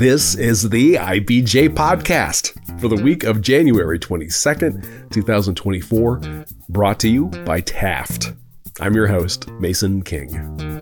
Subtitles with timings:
[0.00, 7.26] This is the IBJ podcast for the week of January 22nd, 2024, brought to you
[7.44, 8.32] by Taft.
[8.80, 10.80] I'm your host, Mason King.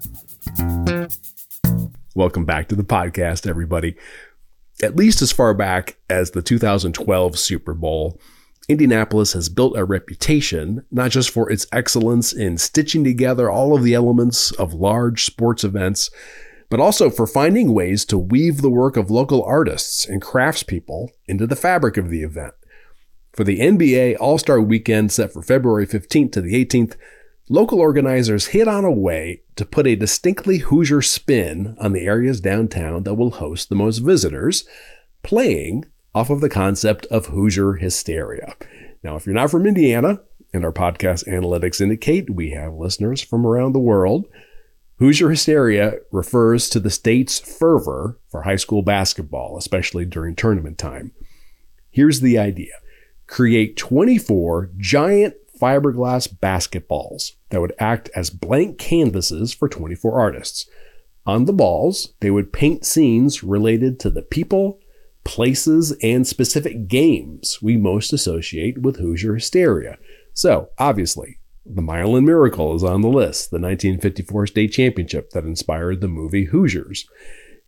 [2.15, 3.97] Welcome back to the podcast, everybody.
[4.85, 8.21] At least as far back as the 2012 Super Bowl,
[8.69, 13.83] Indianapolis has built a reputation not just for its excellence in stitching together all of
[13.83, 16.09] the elements of large sports events,
[16.69, 21.47] but also for finding ways to weave the work of local artists and craftspeople into
[21.47, 22.55] the fabric of the event.
[23.33, 26.97] For the NBA All Star Weekend set for February 15th to the 18th,
[27.49, 32.41] local organizers hit on a way to put a distinctly Hoosier spin on the areas
[32.41, 34.65] downtown that will host the most visitors,
[35.23, 38.55] playing off of the concept of Hoosier hysteria.
[39.03, 40.21] Now, if you're not from Indiana,
[40.53, 44.27] and our podcast analytics indicate we have listeners from around the world,
[44.99, 51.13] Hoosier hysteria refers to the state's fervor for high school basketball, especially during tournament time.
[51.91, 52.73] Here's the idea
[53.29, 60.69] create 24 giant fiberglass basketballs that would act as blank canvases for 24 artists.
[61.27, 64.81] On the balls, they would paint scenes related to the people,
[65.25, 69.99] places, and specific games we most associate with Hoosier hysteria.
[70.33, 71.39] So, obviously,
[71.69, 76.47] the Milan Miracle is on the list, the 1954 state championship that inspired the movie
[76.47, 77.07] Hoosiers.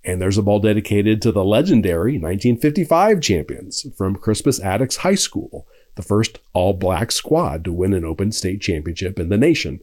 [0.04, 5.66] And there's a ball dedicated to the legendary 1955 champions from Crispus Attucks High School,
[5.96, 9.80] the first all black squad to win an open state championship in the nation.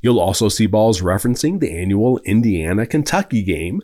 [0.00, 3.82] You'll also see balls referencing the annual Indiana Kentucky game,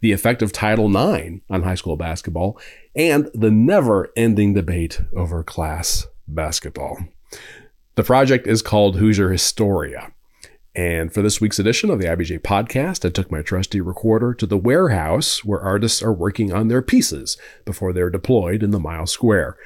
[0.00, 2.60] the effect of Title IX on high school basketball,
[2.94, 6.98] and the never ending debate over class basketball.
[7.96, 10.12] The project is called Hoosier Historia.
[10.74, 14.44] And for this week's edition of the IBJ podcast, I took my trusty recorder to
[14.44, 19.06] the warehouse where artists are working on their pieces before they're deployed in the mile
[19.06, 19.56] square.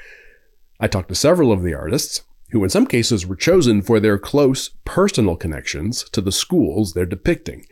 [0.79, 2.23] I talked to several of the artists,
[2.53, 7.07] who in some cases were chosen for their close personal connections to the schools they're
[7.07, 7.67] depicting.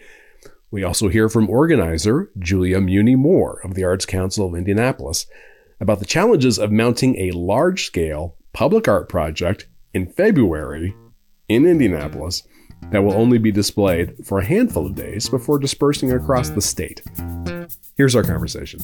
[0.73, 5.27] We also hear from organizer Julia Muney Moore of the Arts Council of Indianapolis
[5.79, 10.95] about the challenges of mounting a large scale public art project in February
[11.49, 12.43] in Indianapolis
[12.91, 17.03] that will only be displayed for a handful of days before dispersing across the state.
[17.97, 18.81] Here's our conversation.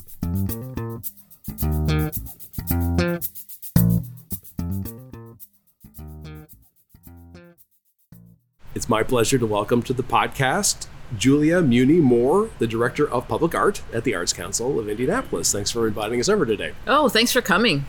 [8.75, 13.55] It's my pleasure to welcome to the podcast Julia Muney Moore, the Director of Public
[13.55, 15.53] Art at the Arts Council of Indianapolis.
[15.53, 16.73] Thanks for inviting us over today.
[16.87, 17.85] Oh, thanks for coming.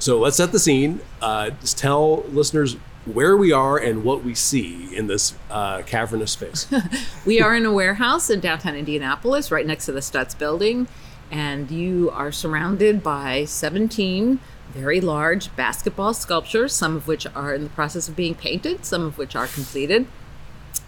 [0.00, 1.00] So let's set the scene.
[1.20, 2.74] Uh, just tell listeners
[3.04, 6.66] where we are and what we see in this uh, cavernous space.
[7.26, 10.88] we are in a warehouse in downtown Indianapolis, right next to the Stutz building,
[11.30, 14.40] and you are surrounded by 17
[14.72, 19.02] very large basketball sculptures, some of which are in the process of being painted, some
[19.02, 20.06] of which are completed.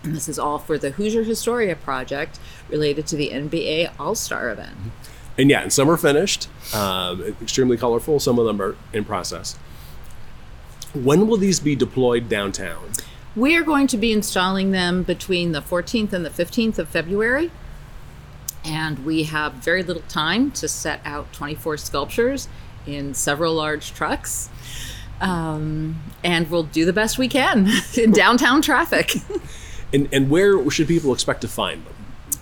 [0.02, 4.50] And this is all for the Hoosier Historia project related to the NBA All Star
[4.50, 4.76] event.
[5.38, 8.20] And yeah, and some are finished, um, extremely colorful.
[8.20, 9.56] Some of them are in process.
[10.94, 12.91] When will these be deployed downtown?
[13.34, 17.50] We are going to be installing them between the 14th and the 15th of February.
[18.65, 22.49] And we have very little time to set out 24 sculptures
[22.87, 24.50] in several large trucks.
[25.20, 29.14] Um, and we'll do the best we can in downtown traffic.
[29.94, 31.91] and, and where should people expect to find them?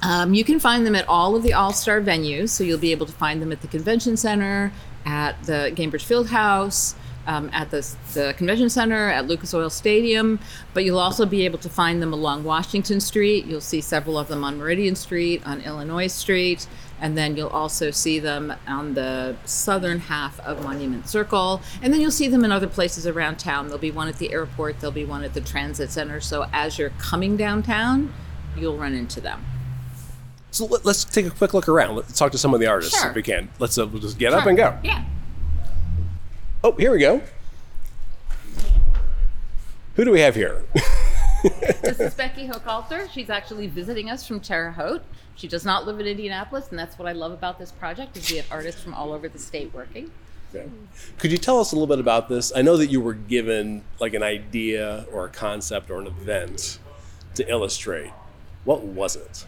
[0.03, 2.51] Um, you can find them at all of the All Star venues.
[2.51, 4.73] So you'll be able to find them at the Convention Center,
[5.05, 6.95] at the Gainbridge Fieldhouse,
[7.27, 10.41] um, at the, the Convention Center, at Lucas Oil Stadium.
[10.73, 13.45] But you'll also be able to find them along Washington Street.
[13.45, 16.67] You'll see several of them on Meridian Street, on Illinois Street.
[17.03, 21.63] And then you'll also see them on the southern half of Monument Circle.
[21.81, 23.67] And then you'll see them in other places around town.
[23.67, 26.21] There'll be one at the airport, there'll be one at the transit center.
[26.21, 28.13] So as you're coming downtown,
[28.55, 29.45] you'll run into them.
[30.61, 31.97] So let, us take a quick look around.
[31.97, 33.09] Let's talk to some of the artists sure.
[33.09, 33.49] if we can.
[33.59, 34.41] Let's uh, we'll just get sure.
[34.41, 34.79] up and go.
[34.85, 35.03] Yeah.
[36.63, 37.23] Oh, here we go.
[39.95, 40.63] Who do we have here?
[41.81, 43.11] this is Becky Hochhalter.
[43.11, 45.03] She's actually visiting us from Terre Haute.
[45.35, 48.31] She does not live in Indianapolis, and that's what I love about this project is
[48.31, 50.11] we have artists from all over the state working.
[50.55, 50.69] Okay.
[51.17, 52.53] Could you tell us a little bit about this?
[52.55, 56.79] I know that you were given like an idea or a concept or an event
[57.37, 58.13] to illustrate.
[58.65, 59.47] What was it?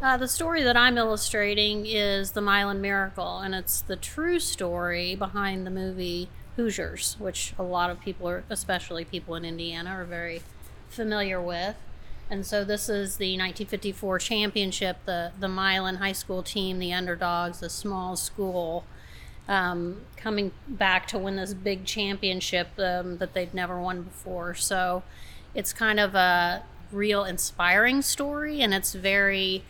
[0.00, 5.16] Uh, the story that I'm illustrating is the Milan Miracle, and it's the true story
[5.16, 10.04] behind the movie Hoosiers, which a lot of people, are, especially people in Indiana, are
[10.04, 10.42] very
[10.88, 11.74] familiar with.
[12.30, 14.98] And so this is the 1954 championship.
[15.04, 18.84] The the Milan High School team, the underdogs, the small school,
[19.48, 24.54] um, coming back to win this big championship um, that they'd never won before.
[24.54, 25.02] So
[25.56, 26.62] it's kind of a
[26.92, 29.64] real inspiring story, and it's very.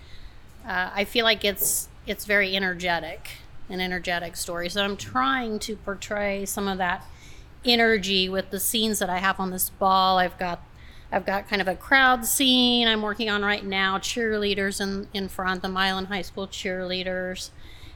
[0.68, 3.30] Uh, I feel like it's it's very energetic,
[3.70, 4.68] an energetic story.
[4.68, 7.04] So I'm trying to portray some of that
[7.64, 10.18] energy with the scenes that I have on this ball.
[10.18, 10.62] I've got
[11.10, 15.28] I've got kind of a crowd scene I'm working on right now, cheerleaders in, in
[15.28, 17.48] front, the Milan High School cheerleaders.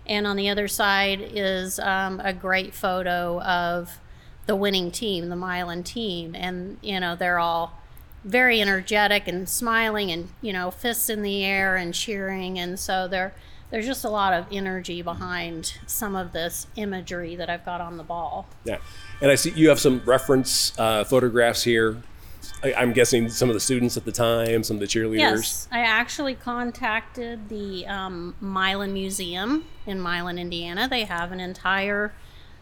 [0.07, 4.01] And on the other side is um, a great photo of
[4.47, 6.35] the winning team, the Milan team.
[6.35, 7.79] And, you know, they're all
[8.25, 12.59] very energetic and smiling and, you know, fists in the air and cheering.
[12.59, 13.35] And so there,
[13.71, 17.97] there's just a lot of energy behind some of this imagery that I've got on
[17.97, 18.47] the ball.
[18.65, 18.79] Yeah.
[19.21, 22.03] And I see you have some reference uh, photographs here.
[22.63, 25.19] I, I'm guessing some of the students at the time, some of the cheerleaders.
[25.19, 30.89] Yes, I actually contacted the um, Milan Museum in Milan, Indiana.
[30.89, 32.13] They have an entire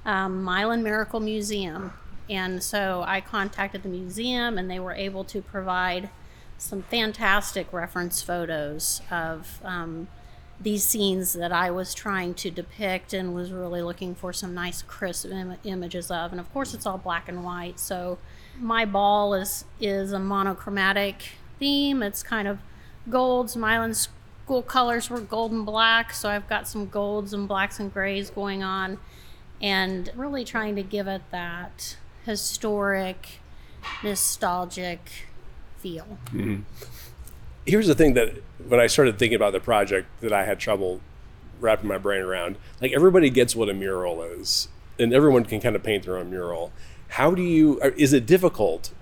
[0.04, 1.92] um, Milan Miracle Museum.
[2.30, 6.10] And so I contacted the museum, and they were able to provide
[6.58, 10.06] some fantastic reference photos of um,
[10.60, 14.82] these scenes that I was trying to depict and was really looking for some nice,
[14.82, 16.30] crisp Im- images of.
[16.30, 17.80] And of course, it's all black and white.
[17.80, 18.18] So
[18.58, 22.02] my ball is is a monochromatic theme.
[22.02, 22.58] It's kind of
[23.08, 23.56] golds.
[23.56, 27.92] Milan school colors were gold and black, so I've got some golds and blacks and
[27.92, 28.98] grays going on,
[29.60, 31.96] and really trying to give it that
[32.30, 33.40] historic,
[34.02, 35.00] nostalgic
[35.78, 36.18] feel.
[37.66, 41.00] Here's the thing that when I started thinking about the project, that I had trouble
[41.60, 42.56] wrapping my brain around.
[42.80, 44.68] Like everybody gets what a mural is,
[44.98, 46.72] and everyone can kind of paint their own mural.
[47.08, 47.80] How do you?
[47.96, 48.92] Is it difficult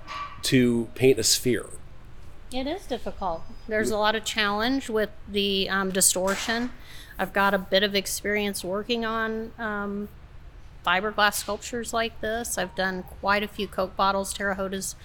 [0.42, 1.66] to paint a sphere?
[2.50, 3.42] It is difficult.
[3.68, 6.70] There's a lot of challenge with the um, distortion.
[7.18, 10.08] I've got a bit of experience working on um,
[10.86, 12.58] fiberglass sculptures like this.
[12.58, 14.32] I've done quite a few Coke bottles.
[14.32, 14.96] Terre Haute's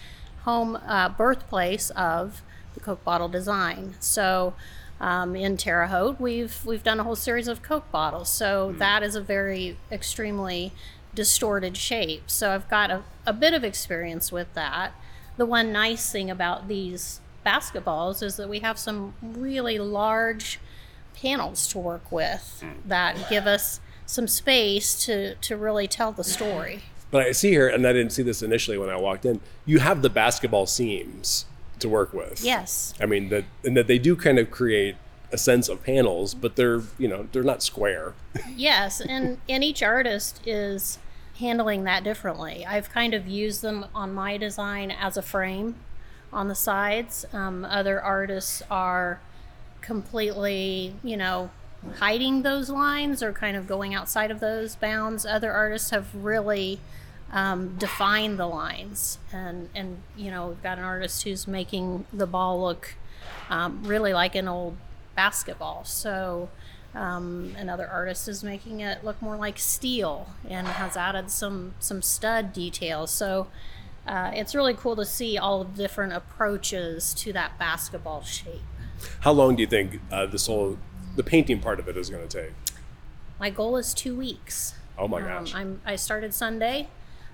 [0.43, 2.41] home uh, birthplace of
[2.73, 3.95] the Coke bottle design.
[3.99, 4.53] So
[4.99, 8.29] um, in Terre Haute, we've we've done a whole series of Coke bottles.
[8.29, 10.71] So that is a very extremely
[11.13, 12.23] distorted shape.
[12.29, 14.93] So I've got a, a bit of experience with that.
[15.37, 20.59] The one nice thing about these basketballs is that we have some really large
[21.15, 26.83] panels to work with that give us some space to, to really tell the story.
[27.11, 29.39] But I see here, and I didn't see this initially when I walked in.
[29.65, 31.45] You have the basketball seams
[31.79, 32.43] to work with.
[32.43, 32.93] Yes.
[32.99, 34.95] I mean that, and that they do kind of create
[35.31, 38.13] a sense of panels, but they're you know they're not square.
[38.55, 40.99] Yes, and and each artist is
[41.39, 42.65] handling that differently.
[42.65, 45.75] I've kind of used them on my design as a frame
[46.31, 47.25] on the sides.
[47.33, 49.19] Um, other artists are
[49.81, 51.49] completely, you know,
[51.99, 55.25] hiding those lines or kind of going outside of those bounds.
[55.25, 56.79] Other artists have really
[57.31, 62.27] um, defined the lines, and and you know, we've got an artist who's making the
[62.27, 62.95] ball look
[63.49, 64.77] um, really like an old
[65.15, 65.83] basketball.
[65.83, 66.49] So
[66.95, 72.01] um, another artist is making it look more like steel and has added some some
[72.01, 73.11] stud details.
[73.11, 73.47] So
[74.05, 78.61] uh, it's really cool to see all the different approaches to that basketball shape.
[79.21, 80.77] How long do you think uh, this whole
[81.15, 82.53] the painting part of it is going to take?
[83.39, 84.75] My goal is two weeks.
[84.97, 85.55] Oh my Um, gosh!
[85.55, 86.87] I'm I started Sunday,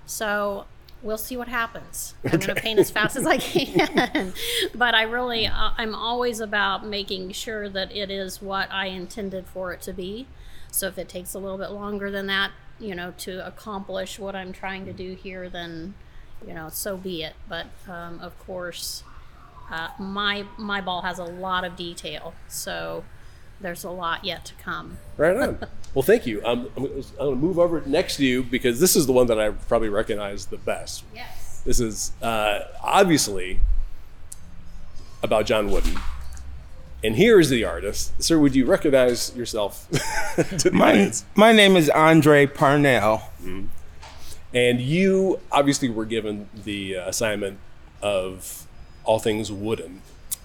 [0.06, 0.64] so
[1.02, 2.14] we'll see what happens.
[2.24, 4.32] I'm going to paint as fast as I can,
[4.74, 9.46] but I really uh, I'm always about making sure that it is what I intended
[9.46, 10.26] for it to be.
[10.72, 14.34] So if it takes a little bit longer than that, you know, to accomplish what
[14.34, 15.94] I'm trying to do here, then
[16.46, 17.34] you know, so be it.
[17.48, 19.04] But um, of course,
[19.70, 23.04] uh, my my ball has a lot of detail, so
[23.60, 24.98] there's a lot yet to come.
[25.16, 25.58] Right on.
[25.94, 26.44] well, thank you.
[26.44, 29.26] Um, I'm, I'm going to move over next to you because this is the one
[29.26, 31.04] that I probably recognize the best.
[31.14, 31.62] Yes.
[31.64, 33.60] This is uh, obviously
[35.22, 35.96] about John Wooden.
[37.02, 38.22] And here is the artist.
[38.22, 39.88] Sir, would you recognize yourself
[40.58, 41.24] to the My, audience?
[41.34, 43.30] my name is Andre Parnell.
[44.52, 47.58] And you obviously were given the uh, assignment
[48.02, 48.66] of
[49.04, 50.02] all things wooden.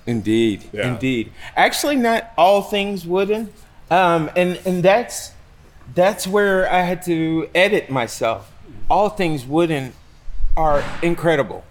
[0.08, 0.88] Indeed, Yeah.
[0.94, 1.32] indeed.
[1.56, 3.50] Actually, not all things wooden,
[3.90, 5.32] um, and and that's
[5.94, 8.52] that's where I had to edit myself.
[8.90, 9.94] All things wooden
[10.56, 11.64] are incredible.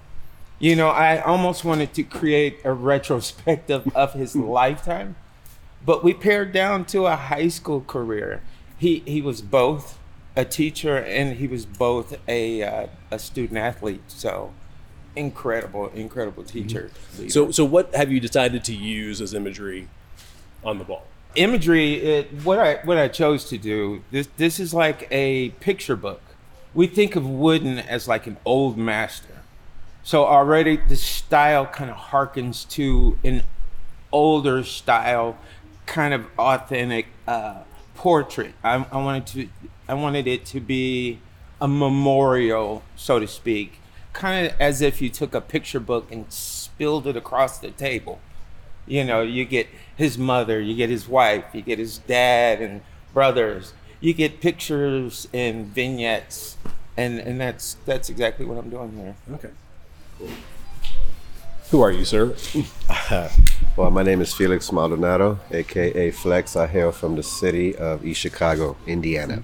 [0.59, 5.17] You know, I almost wanted to create a retrospective of his lifetime,
[5.85, 8.41] but we pared down to a high school career.
[8.79, 9.99] He he was both
[10.37, 14.03] a teacher and he was both a uh, a student athlete.
[14.09, 14.53] So
[15.17, 16.91] incredible, incredible teacher.
[17.19, 17.31] leader.
[17.31, 19.89] So, so what have you decided to use as imagery
[20.65, 21.07] on the ball?
[21.37, 25.97] imagery it, what i what i chose to do this this is like a picture
[25.97, 26.21] book
[26.75, 29.43] we think of wooden as like an old master
[30.03, 33.43] so already the style kind of harkens to an
[34.13, 35.37] older style
[35.87, 37.63] kind of authentic uh,
[37.95, 39.49] portrait I, I wanted to
[39.89, 41.19] i wanted it to be
[41.61, 43.81] a memorial so to speak
[44.15, 48.19] kind of as if you took a picture book and spilled it across the table
[48.87, 52.83] you know, you get his mother, you get his wife, you get his dad and
[53.13, 53.73] brothers.
[54.01, 56.59] You get pictures and vignettes,
[56.97, 59.15] and and that's that's exactly what I'm doing here.
[59.33, 59.51] Okay.
[61.71, 62.35] Who are you, sir?
[63.77, 66.55] Well, my name is Felix Maldonado, aka Flex.
[66.55, 69.43] I hail from the city of East Chicago, Indiana.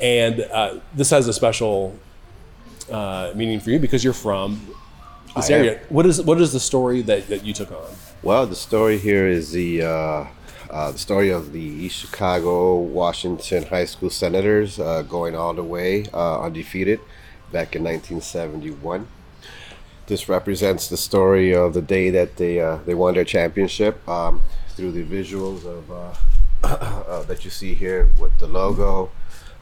[0.00, 1.98] And uh, this has a special
[2.90, 4.60] uh, meaning for you because you're from
[5.36, 5.60] this I am.
[5.64, 5.80] area.
[5.88, 7.90] What is what is the story that, that you took on?
[8.22, 10.26] Well, the story here is the uh,
[10.70, 15.62] uh, the story of the East Chicago Washington High School Senators uh, going all the
[15.64, 17.00] way uh, undefeated
[17.52, 19.06] back in 1971.
[20.06, 24.42] This represents the story of the day that they uh, they won their championship um,
[24.70, 26.12] through the visuals of uh,
[26.64, 29.10] uh, that you see here with the logo,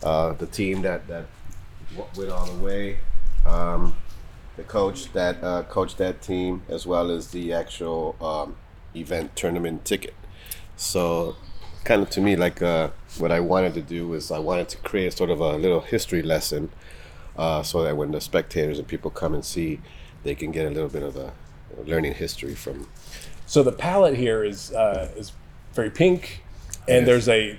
[0.02, 1.26] uh, the team that that
[1.96, 2.98] w- went all the way.
[3.44, 3.96] Um,
[4.56, 8.56] the coach that uh, coached that team, as well as the actual um,
[8.94, 10.14] event tournament ticket.
[10.76, 11.36] So,
[11.84, 14.76] kind of to me, like uh, what I wanted to do was I wanted to
[14.78, 16.70] create sort of a little history lesson,
[17.36, 19.80] uh, so that when the spectators and people come and see,
[20.22, 21.32] they can get a little bit of a
[21.84, 22.88] learning history from.
[23.46, 25.32] So the palette here is uh, is
[25.72, 26.42] very pink,
[26.86, 27.58] and there's a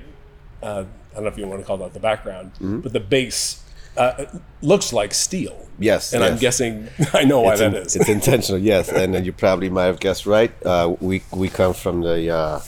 [0.61, 2.51] uh, I don't know if you want to call that the background,
[2.83, 3.62] but the base
[3.97, 4.25] uh,
[4.61, 5.59] looks like steel.
[5.79, 7.95] Yes, and I'm guessing I know why it's, that in- is.
[7.95, 10.51] it's intentional, yes, and then you probably might have guessed right.
[10.65, 12.59] Uh, we we come from the uh,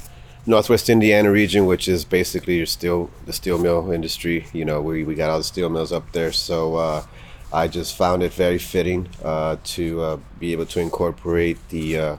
[0.48, 4.48] Northwest Indiana region, which is basically your steel the steel mill industry.
[4.54, 7.06] You know, we, we got all the steel mills up there, so uh,
[7.54, 12.18] I just found it very fitting uh, to uh, be able to incorporate the uh,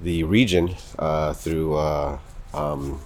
[0.00, 2.18] the region uh, through uh,
[2.52, 3.00] um,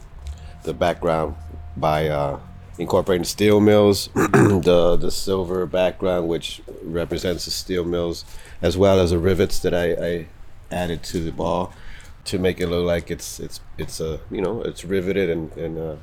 [0.65, 1.37] the background
[1.77, 2.41] by uh,
[2.79, 8.25] incorporating steel mills, the the silver background which represents the steel mills,
[8.63, 10.27] as well as the rivets that I, I
[10.71, 11.73] added to the ball
[12.27, 15.79] to make it look like it's it's it's a you know it's riveted and and
[15.79, 15.97] uh,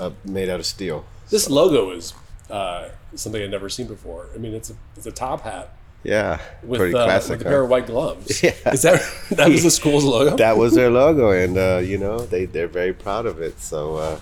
[0.00, 1.04] uh, made out of steel.
[1.30, 2.14] This logo is
[2.50, 4.28] uh, something I've never seen before.
[4.34, 7.38] I mean, it's a it's a top hat Yeah, with, pretty uh, classic.
[7.38, 7.50] with a huh?
[7.50, 8.42] pair of white gloves.
[8.42, 8.52] Yeah.
[8.72, 10.36] Is that that was the school's logo?
[10.36, 13.60] that was their logo, and uh, you know they they're very proud of it.
[13.60, 14.20] So uh,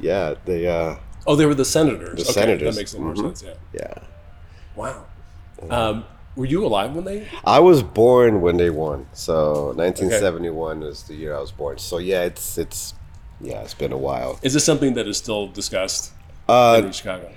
[0.00, 0.96] yeah, they uh,
[1.26, 2.16] oh, they were the senators.
[2.16, 2.74] The okay, Senators.
[2.74, 3.36] That makes more Mhm.
[3.36, 3.42] sense.
[3.42, 3.54] Yeah.
[3.80, 3.94] yeah.
[4.74, 5.04] Wow.
[5.70, 7.28] Um, were you alive when they?
[7.44, 11.78] I was born when they won, so 1971 is the year I was born.
[11.78, 12.94] So yeah, it's it's
[13.40, 14.38] yeah, it's been a while.
[14.42, 16.12] Is this something that is still discussed
[16.48, 17.30] Uh, in Chicago?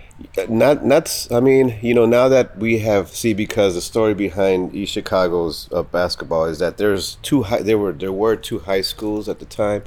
[0.49, 4.13] Not not s- I mean, you know, now that we have see because the story
[4.13, 8.59] behind East Chicago's uh, basketball is that there's two high there were there were two
[8.59, 9.83] high schools at the time.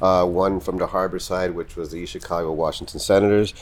[0.00, 3.52] Uh, one from the harbor side, which was the East Chicago Washington Senators,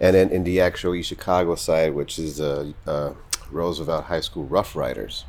[0.00, 3.12] and then in the actual East Chicago side, which is the uh,
[3.50, 5.24] Roosevelt High School Rough Riders.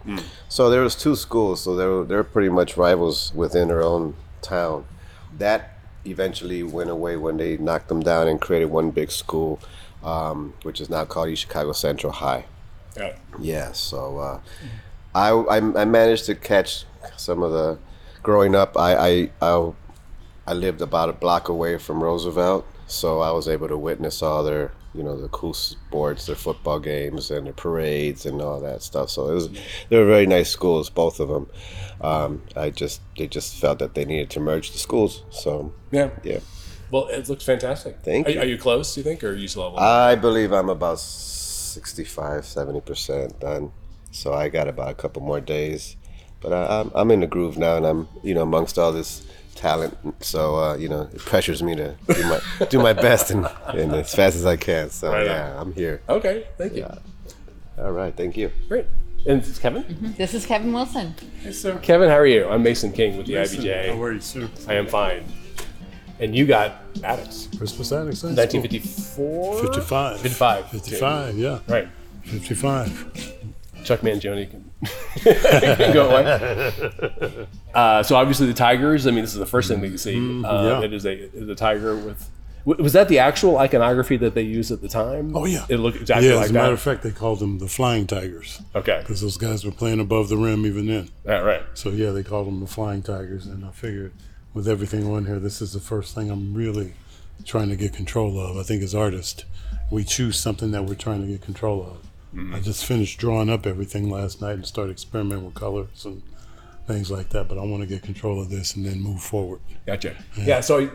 [0.49, 4.15] So there was two schools, so they were they're pretty much rivals within their own
[4.41, 4.85] town.
[5.37, 5.69] That
[6.05, 9.57] eventually went away when they knocked them down and created one big school,
[10.03, 12.45] um, which is now called East Chicago Central High.
[12.97, 13.15] Yeah.
[13.39, 14.39] Yeah, so uh,
[15.15, 16.85] I, I I managed to catch
[17.17, 17.77] some of the
[18.21, 18.77] growing up.
[18.77, 19.73] I I I,
[20.47, 24.43] I lived about a block away from Roosevelt, so I was able to witness all
[24.43, 28.83] their you know the cool sports, their football games, and their parades and all that
[28.83, 29.09] stuff.
[29.09, 29.49] So it was
[29.89, 31.49] they were very nice schools, both of them.
[32.01, 35.23] Um, I just they just felt that they needed to merge the schools.
[35.31, 36.09] So Yeah.
[36.23, 36.39] yeah.
[36.93, 37.97] Well, it looks fantastic.
[38.03, 38.39] Thank are, you.
[38.41, 38.93] Are you close?
[38.93, 43.71] Do you think, or are you still have I believe I'm about 65, 70% done.
[44.11, 45.95] So I got about a couple more days.
[46.39, 49.25] But I, I'm, I'm in the groove now and I'm, you know, amongst all this
[49.55, 49.97] talent.
[50.23, 53.91] So, uh, you know, it pressures me to do my, do my best and, and
[53.95, 54.91] as fast as I can.
[54.91, 55.25] So, Right on.
[55.25, 56.03] yeah, I'm here.
[56.07, 56.45] Okay.
[56.59, 56.87] Thank you.
[57.79, 58.15] All right.
[58.15, 58.51] Thank you.
[58.67, 58.85] Great.
[59.25, 60.13] And this is Kevin.
[60.15, 61.15] This is Kevin Wilson.
[61.41, 61.79] Hey, sir.
[61.79, 62.47] Kevin, how are you?
[62.47, 63.95] I'm Mason King with the Listen, IBJ.
[63.95, 64.47] How are you, sir?
[64.67, 65.23] I am fine.
[66.19, 67.47] And you got Attucks.
[67.57, 69.61] Crispus Attucks High 1954?
[69.61, 70.19] 55.
[70.21, 70.69] 55.
[70.69, 71.59] 55, yeah.
[71.67, 71.87] Right.
[72.23, 73.33] 55.
[73.83, 74.71] Chuck Mangione can,
[75.75, 77.47] can go away.
[77.73, 79.07] Uh, so obviously the Tigers.
[79.07, 80.13] I mean, this is the first thing that you see.
[80.15, 80.81] yeah.
[80.81, 82.29] It is a is a tiger with
[82.65, 85.35] Was that the actual iconography that they used at the time?
[85.35, 85.65] Oh yeah.
[85.69, 86.73] It looked exactly yeah, like as a matter that.
[86.73, 88.99] of fact, they called them the Flying Tigers okay.
[89.01, 91.09] because those guys were playing above the rim even then.
[91.25, 91.63] Yeah, right.
[91.73, 94.13] So yeah, they called them the Flying Tigers, and I figured
[94.53, 96.93] with everything on here, this is the first thing I'm really
[97.45, 98.57] trying to get control of.
[98.57, 99.45] I think as artists,
[99.91, 101.97] we choose something that we're trying to get control of.
[102.51, 106.23] I just finished drawing up everything last night and started experimenting with colors and
[106.87, 107.47] things like that.
[107.47, 109.59] But I want to get control of this and then move forward.
[109.85, 110.15] Gotcha.
[110.35, 110.61] Yeah.
[110.61, 110.89] so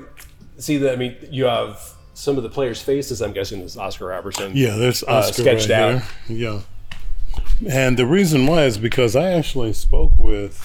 [0.59, 1.81] see that I mean you have
[2.15, 3.23] some of the players' faces.
[3.23, 4.51] I'm guessing this is Oscar Robertson.
[4.57, 6.03] Yeah, there's Oscar sketched right out.
[6.27, 6.37] here.
[6.37, 10.61] Yeah, and the reason why is because I actually spoke with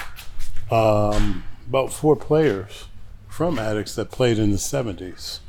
[0.71, 2.85] um, about four players
[3.29, 5.39] from Attucks that played in the '70s,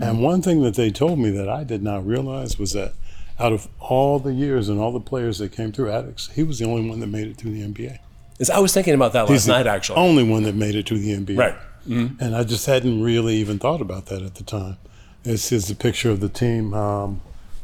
[0.00, 2.92] and one thing that they told me that I did not realize was that
[3.38, 6.58] out of all the years and all the players that came through Attucks, he was
[6.58, 7.98] the only one that made it to the NBA.
[8.38, 9.96] Is- I was thinking about that last He's the night actually.
[9.98, 11.36] only one that made it to the NBA.
[11.38, 11.54] Right.
[11.86, 14.76] And I just hadn't really even thought about that at the time.
[15.22, 17.22] This is a picture of the team um,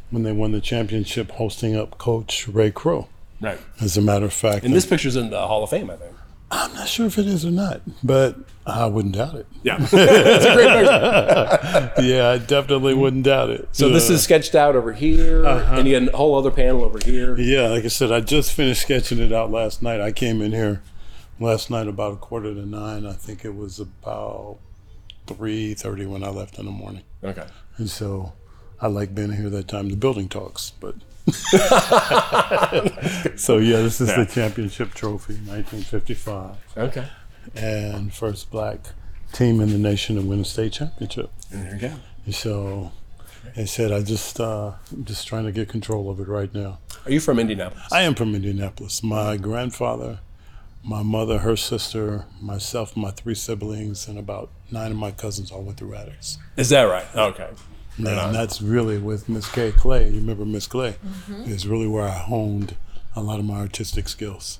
[0.09, 3.07] when they won the championship, hosting up Coach Ray Crowe.
[3.39, 3.59] Right.
[3.79, 6.14] As a matter of fact, And this picture's in the Hall of Fame, I think.
[6.51, 8.37] I'm not sure if it is or not, but
[8.67, 9.47] I wouldn't doubt it.
[9.63, 9.77] Yeah.
[9.81, 12.01] it's a great picture.
[12.07, 13.67] Yeah, I definitely wouldn't doubt it.
[13.71, 16.83] So this Uh, is sketched out over here, and you got a whole other panel
[16.83, 17.37] over here.
[17.37, 19.99] Yeah, like I said, I just finished sketching it out last night.
[20.01, 20.81] I came in here
[21.39, 23.05] last night about a quarter to nine.
[23.05, 24.57] I think it was about
[25.27, 27.01] three thirty when I left in the morning.
[27.23, 27.47] Okay.
[27.77, 28.33] And so
[28.79, 29.89] I like being here that time.
[29.89, 30.95] The building talks, but.
[33.35, 37.07] so yeah, this is the championship trophy, 1955, Okay.
[37.55, 38.79] and first black
[39.33, 41.29] team in the nation to win a state championship.
[41.51, 41.93] And there you go.
[42.25, 42.91] And so
[43.57, 46.79] I said, I just, uh, I'm just trying to get control of it right now.
[47.05, 47.91] Are you from Indianapolis?
[47.91, 49.03] I am from Indianapolis.
[49.03, 50.19] My grandfather,
[50.83, 55.61] my mother, her sister, myself, my three siblings, and about nine of my cousins all
[55.63, 56.37] went through Attucks.
[56.57, 57.05] Is that right?
[57.15, 57.49] Okay.
[57.97, 60.09] And that's really with Miss Kay Clay.
[60.09, 60.95] You remember Miss Clay?
[61.05, 61.43] Mm-hmm.
[61.51, 62.75] Is really where I honed
[63.15, 64.59] a lot of my artistic skills.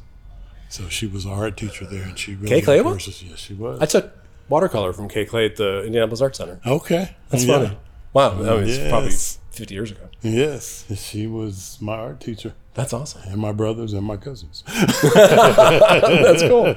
[0.69, 3.07] So she was our art teacher there, and she really Kay Clay was?
[3.23, 3.79] Yes, she was.
[3.81, 4.11] I took
[4.49, 6.59] watercolor from Kay Clay at the Indianapolis Art Center.
[6.65, 7.59] okay, That's Yeah.
[7.59, 7.77] funny.
[8.13, 8.41] Wow.
[8.41, 9.11] That was probably
[9.51, 10.01] 50 years ago.
[10.21, 13.21] Yes, she was my art teacher, That's awesome.
[13.25, 14.63] and my brothers and my cousins.
[14.67, 16.75] That's cool.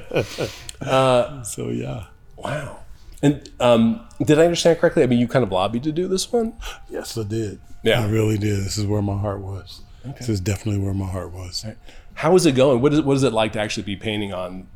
[1.43, 2.78] so yeah, Wow.
[3.21, 5.03] And um, did I understand correctly?
[5.03, 6.53] I mean, you kind of lobbied to do this one?
[6.89, 7.59] yes, I did.
[7.83, 8.01] Yeah.
[8.01, 8.63] I really did.
[8.63, 9.81] This is where my heart was.
[10.17, 11.65] This is definitely where my heart was.
[12.15, 12.81] How is it going?
[12.81, 14.67] What is, what is it like to actually be painting on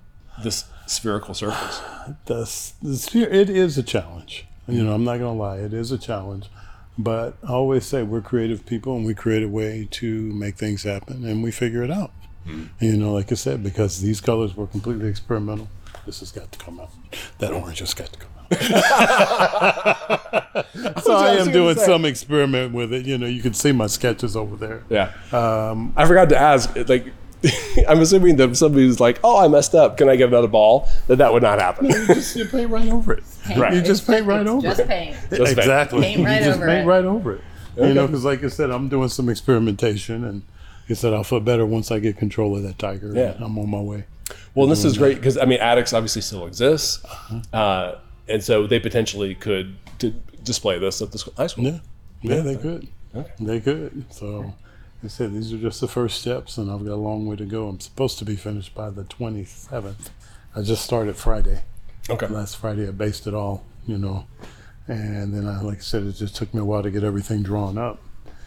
[0.44, 1.82] this spherical surface?
[2.26, 2.50] the,
[2.82, 4.46] the sphere, it is a challenge.
[4.68, 6.48] You know, I'm not gonna lie, it is a challenge.
[6.98, 10.84] But I always say we're creative people, and we create a way to make things
[10.84, 12.12] happen, and we figure it out.
[12.80, 15.70] You know, like I said, because these colors were completely experimental.
[16.06, 16.92] This has got to come out.
[17.40, 18.33] That orange has got to come out.
[21.04, 23.06] So I am doing some experiment with it.
[23.06, 24.84] You know, you can see my sketches over there.
[24.90, 25.12] Yeah.
[25.32, 26.74] Um, I forgot to ask.
[26.88, 27.08] Like,
[27.90, 29.98] I'm assuming that if somebody's like, "Oh, I messed up.
[29.98, 31.88] Can I get another ball?" That that would not happen.
[31.88, 33.24] You just you paint right over it.
[33.58, 33.74] Right.
[33.74, 34.88] You just paint right over Just it.
[34.88, 35.18] paint.
[35.30, 36.02] Just exactly.
[36.02, 36.88] Paint right you just over paint it.
[36.90, 37.42] right over it.
[37.76, 40.44] You know, because like I said, I'm doing some experimentation, and
[40.84, 43.12] like I said, I'll feel better once I get control of that tiger.
[43.14, 43.34] Yeah.
[43.40, 44.06] I'm on my way.
[44.56, 47.58] Well, this is great because I mean, Attucks obviously still exists, Uh-huh.
[47.58, 49.76] uh, and so they potentially could
[50.44, 51.66] display this at the high school.
[51.66, 51.80] Yeah,
[52.22, 52.88] yeah, they could.
[53.40, 54.06] They could.
[54.12, 54.54] So,
[55.04, 57.46] I said, these are just the first steps, and I've got a long way to
[57.46, 57.68] go.
[57.68, 60.10] I'm supposed to be finished by the 27th.
[60.56, 61.64] I just started Friday.
[62.10, 62.28] Okay.
[62.28, 64.26] Last Friday, I based it all, you know,
[64.88, 67.44] and then I, like I said, it just took me a while to get everything
[67.44, 68.02] drawn up.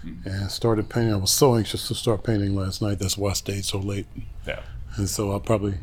[0.05, 0.29] Mm-hmm.
[0.29, 1.13] And I started painting.
[1.13, 2.99] I was so anxious to start painting last night.
[2.99, 4.07] That's why I stayed so late.
[4.47, 4.61] Yeah.
[4.97, 5.75] And so I'll probably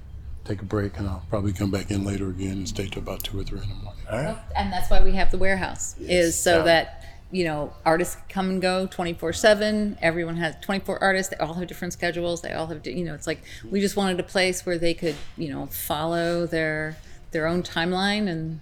[0.45, 3.23] take a break and I'll probably come back in later again and stay till about
[3.23, 4.03] two or three in the morning.
[4.11, 4.37] All right.
[4.55, 6.63] And that's why we have the warehouse, is so Yeah.
[6.63, 9.97] that, you know, artists come and go 24 7.
[10.01, 11.29] Everyone has 24 artists.
[11.31, 12.41] They all have different schedules.
[12.41, 14.93] They all have, di- you know, it's like we just wanted a place where they
[14.93, 16.97] could, you know, follow their
[17.31, 18.59] their own timeline and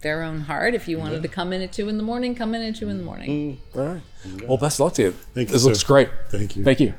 [0.00, 0.74] their own heart.
[0.74, 2.88] If you wanted to come in at 2 in the morning, come in at 2
[2.88, 3.58] in the morning.
[3.74, 3.78] Mm-hmm.
[3.78, 4.02] All right.
[4.48, 5.10] Well, best of luck to you.
[5.34, 5.68] Thank you, This sir.
[5.68, 6.08] looks great.
[6.30, 6.64] Thank you.
[6.64, 6.94] Thank you.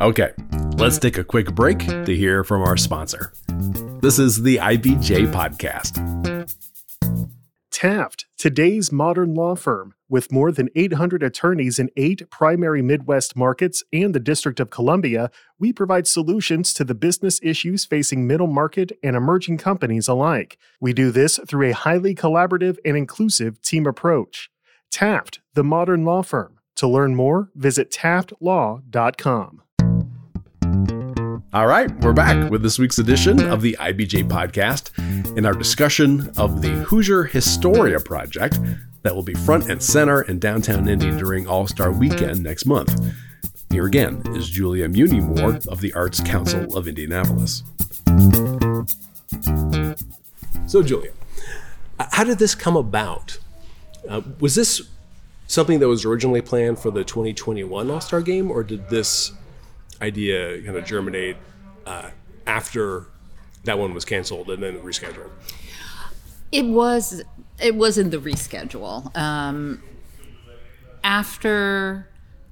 [0.00, 0.32] Okay,
[0.78, 3.34] let's take a quick break to hear from our sponsor.
[4.00, 6.48] This is the IBJ podcast.
[7.70, 9.92] Taft, today's modern law firm.
[10.08, 15.30] With more than 800 attorneys in eight primary Midwest markets and the District of Columbia,
[15.58, 20.56] we provide solutions to the business issues facing middle market and emerging companies alike.
[20.80, 24.48] We do this through a highly collaborative and inclusive team approach.
[24.90, 26.56] Taft, the modern law firm.
[26.76, 29.62] To learn more, visit taftlaw.com.
[31.52, 34.96] All right, we're back with this week's edition of the IBJ podcast
[35.36, 38.60] in our discussion of the Hoosier Historia project
[39.02, 43.04] that will be front and center in downtown Indy during All Star Weekend next month.
[43.68, 47.64] Here again is Julia Muney Moore of the Arts Council of Indianapolis.
[50.68, 51.10] So, Julia,
[51.98, 53.40] how did this come about?
[54.08, 54.88] Uh, was this
[55.48, 59.32] something that was originally planned for the 2021 All Star game, or did this
[60.00, 61.36] idea kind of germinate
[61.86, 62.10] uh,
[62.46, 63.06] after
[63.64, 65.30] that one was canceled and then rescheduled?
[66.52, 67.22] It was
[67.60, 69.14] it was in the reschedule.
[69.16, 69.82] Um,
[71.04, 72.08] after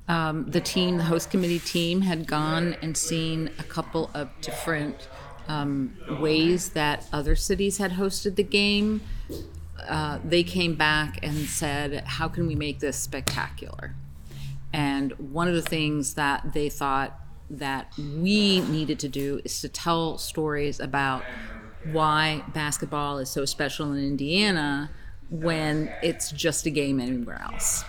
[0.07, 5.09] um, the team, the host committee team, had gone and seen a couple of different
[5.49, 9.01] um, ways that other cities had hosted the game,
[9.89, 13.95] uh, they came back and said, "How can we make this spectacular?"
[14.73, 17.19] And one of the things that they thought
[17.51, 21.25] that we needed to do is to tell stories about
[21.85, 24.91] why basketball is so special in Indiana
[25.31, 27.85] when it's just a game anywhere else.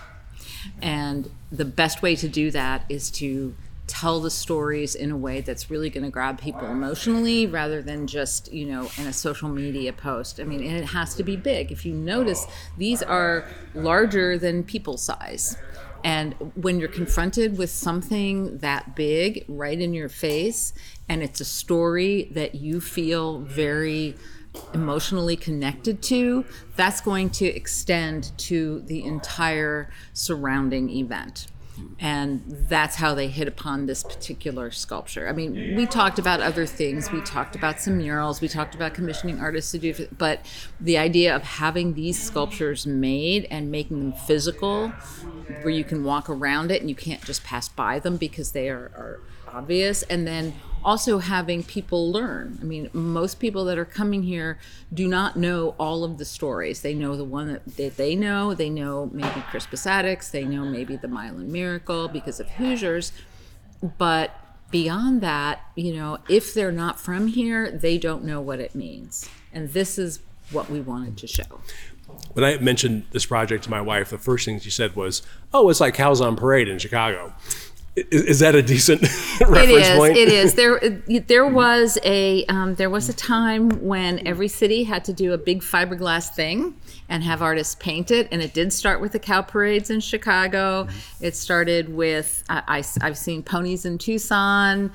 [0.82, 3.54] And the best way to do that is to
[3.86, 8.06] tell the stories in a way that's really going to grab people emotionally rather than
[8.06, 10.38] just, you know, in a social media post.
[10.38, 11.72] I mean, it has to be big.
[11.72, 12.46] If you notice,
[12.78, 13.44] these are
[13.74, 15.56] larger than people size.
[16.02, 20.72] And when you're confronted with something that big right in your face,
[21.08, 24.16] and it's a story that you feel very
[24.74, 26.44] emotionally connected to,
[26.76, 31.46] that's going to extend to the entire surrounding event.
[31.98, 35.28] And that's how they hit upon this particular sculpture.
[35.28, 37.12] I mean, we talked about other things.
[37.12, 38.40] We talked about some murals.
[38.40, 40.40] We talked about commissioning artists to do, but
[40.80, 44.88] the idea of having these sculptures made and making them physical,
[45.62, 48.70] where you can walk around it and you can't just pass by them because they
[48.70, 49.20] are, are
[49.52, 52.58] obvious, and then also having people learn.
[52.60, 54.58] I mean, most people that are coming here
[54.92, 56.82] do not know all of the stories.
[56.82, 58.54] They know the one that they, they know.
[58.54, 60.30] They know maybe Crispus Attucks.
[60.30, 63.12] They know maybe the Milan Miracle because of Hoosiers.
[63.98, 64.34] But
[64.70, 69.28] beyond that, you know, if they're not from here, they don't know what it means.
[69.52, 71.60] And this is what we wanted to show.
[72.32, 75.22] When I mentioned this project to my wife, the first thing she said was,
[75.54, 77.34] "Oh, it's like Cows on Parade in Chicago."
[77.96, 79.02] Is, is that a decent
[79.40, 80.16] reference it is, point?
[80.16, 80.54] It is.
[80.54, 80.80] There,
[81.26, 85.38] there was a um, there was a time when every city had to do a
[85.38, 86.76] big fiberglass thing
[87.08, 90.86] and have artists paint it, and it did start with the cow parades in Chicago.
[91.20, 94.92] It started with I, I, I've seen ponies in Tucson.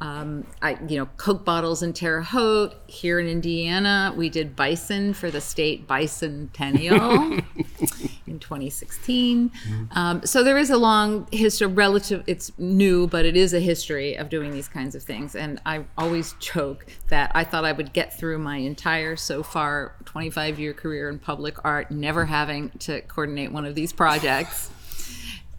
[0.00, 2.74] Um, I, you know, Coke bottles in Terre Haute.
[2.86, 7.44] Here in Indiana, we did bison for the state bicentennial
[8.26, 9.50] in 2016.
[9.92, 14.16] Um, so there is a long history, relative, it's new, but it is a history
[14.16, 15.36] of doing these kinds of things.
[15.36, 19.94] And I always joke that I thought I would get through my entire, so far,
[20.06, 24.70] 25 year career in public art, never having to coordinate one of these projects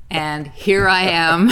[0.09, 1.49] and here I am,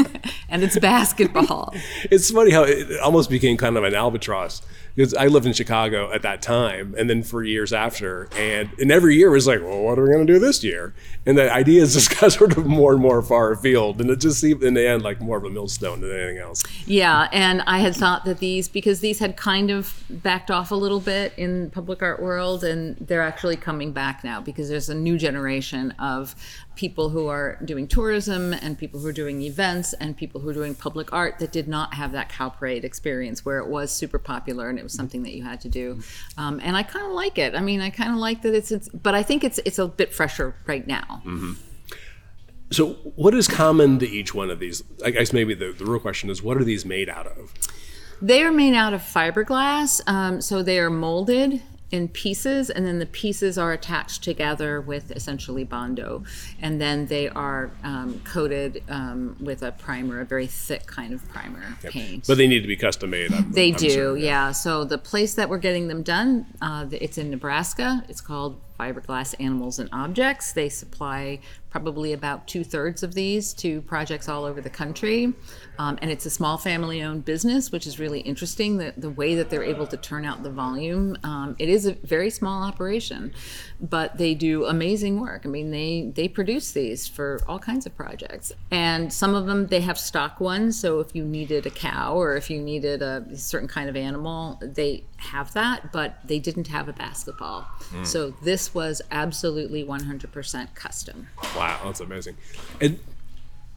[0.48, 1.74] and it's basketball.
[2.10, 4.62] It's funny how it almost became kind of an albatross
[4.96, 8.90] because I lived in Chicago at that time, and then for years after, and and
[8.90, 10.94] every year was like, well, what are we going to do this year?
[11.26, 14.40] And the ideas just got sort of more and more far afield, and it just
[14.40, 16.64] seemed in the end like more of a millstone than anything else.
[16.86, 20.76] Yeah, and I had thought that these because these had kind of backed off a
[20.76, 24.94] little bit in public art world, and they're actually coming back now because there's a
[24.94, 26.34] new generation of
[26.76, 30.54] people who are doing tourism and people who are doing events and people who are
[30.54, 34.18] doing public art that did not have that cow parade experience where it was super
[34.18, 36.00] popular and it was something that you had to do.
[36.36, 37.54] Um, and i kind of like it.
[37.54, 39.88] I mean i kind of like that it's, it's but i think it's it's a
[39.88, 41.22] bit fresher right now.
[42.70, 44.82] So, what is common to each one of these?
[45.04, 47.52] I guess maybe the, the real question is, what are these made out of?
[48.20, 51.62] They are made out of fiberglass, um, so they are molded
[51.92, 56.24] in pieces, and then the pieces are attached together with essentially bondo,
[56.60, 61.26] and then they are um, coated um, with a primer, a very thick kind of
[61.28, 62.26] primer paint.
[62.26, 63.32] But they need to be custom made.
[63.32, 64.16] I'm- They I'm do, sure.
[64.16, 64.50] yeah.
[64.52, 68.02] So the place that we're getting them done, uh, it's in Nebraska.
[68.08, 70.52] It's called Fiberglass Animals and Objects.
[70.52, 75.34] They supply probably about two thirds of these to projects all over the country.
[75.78, 78.78] Um, and it's a small family owned business, which is really interesting.
[78.78, 81.18] The, the way that they're able to turn out the volume.
[81.22, 83.34] Um, it is a very small operation,
[83.78, 85.42] but they do amazing work.
[85.44, 88.52] I mean, they, they produce these for all kinds of projects.
[88.70, 90.80] And some of them, they have stock ones.
[90.80, 94.58] So if you needed a cow or if you needed a certain kind of animal,
[94.62, 97.66] they have that, but they didn't have a basketball.
[98.02, 101.28] So this was absolutely 100% custom.
[101.56, 102.36] Wow, that's amazing.
[102.80, 102.98] And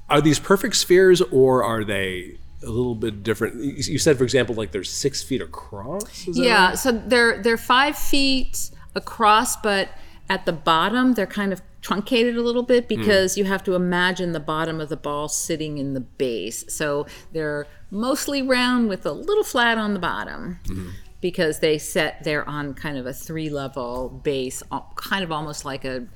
[0.09, 3.55] are these perfect spheres, or are they a little bit different.
[3.87, 6.27] You said, for example, like they're six feet across.
[6.27, 6.77] Yeah, right?
[6.77, 9.89] so they're they're five feet across, but
[10.29, 14.33] at the bottom they're kind of truncated a little bit because you have to imagine
[14.33, 16.65] the bottom of the ball sitting in the base.
[16.67, 20.59] So they're mostly round with a little flat on the bottom.
[20.65, 20.89] Mm-hmm.
[21.21, 24.63] Because they set there on kind of a three level base,
[24.95, 26.07] kind of almost like a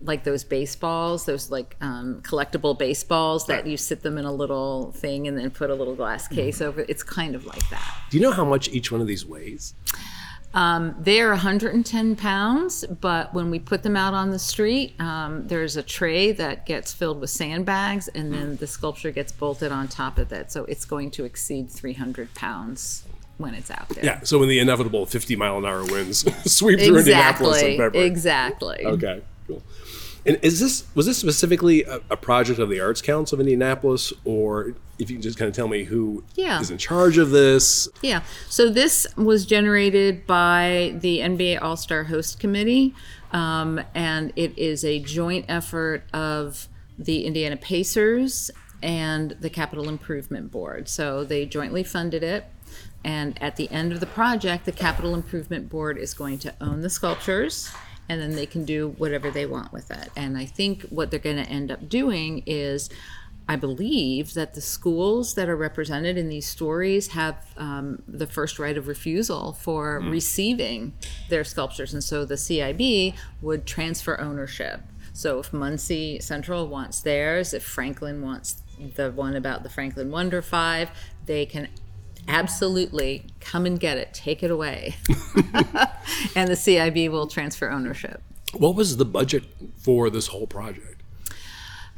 [0.00, 4.92] like those baseballs, those like um, collectible baseballs that you sit them in a little
[4.92, 6.84] thing and then put a little glass case over.
[6.88, 7.96] It's kind of like that.
[8.10, 9.74] Do you know how much each one of these weighs?
[10.54, 15.76] Um, they're 110 pounds, but when we put them out on the street, um, there's
[15.76, 20.16] a tray that gets filled with sandbags, and then the sculpture gets bolted on top
[20.16, 20.50] of that.
[20.50, 23.04] So it's going to exceed 300 pounds
[23.38, 24.04] when it's out there.
[24.04, 24.20] Yeah.
[24.24, 26.20] So when the inevitable 50 mile an hour winds
[26.52, 27.76] sweep through Indianapolis in Exactly.
[27.78, 28.06] February.
[28.08, 28.84] Exactly.
[28.84, 29.62] Okay, cool.
[30.26, 34.12] And is this was this specifically a, a project of the Arts Council of Indianapolis,
[34.24, 36.60] or if you can just kind of tell me who is Yeah.
[36.68, 37.88] in charge of this?
[38.02, 38.22] Yeah.
[38.48, 42.94] So this was generated by the NBA All Star Host Committee,
[43.32, 46.66] um, and it is a joint effort of
[46.98, 48.50] the Indiana Pacers
[48.82, 50.88] and the Capital Improvement Board.
[50.88, 52.44] So they jointly funded it.
[53.08, 56.82] And at the end of the project, the Capital Improvement Board is going to own
[56.82, 57.72] the sculptures
[58.06, 60.10] and then they can do whatever they want with it.
[60.14, 62.90] And I think what they're going to end up doing is
[63.48, 68.58] I believe that the schools that are represented in these stories have um, the first
[68.58, 70.92] right of refusal for receiving
[71.30, 71.94] their sculptures.
[71.94, 74.82] And so the CIB would transfer ownership.
[75.14, 78.62] So if Muncie Central wants theirs, if Franklin wants
[78.96, 80.90] the one about the Franklin Wonder Five,
[81.24, 81.68] they can
[82.28, 84.96] absolutely come and get it, take it away.
[86.36, 88.22] and the CIB will transfer ownership.
[88.52, 89.44] What was the budget
[89.76, 91.02] for this whole project?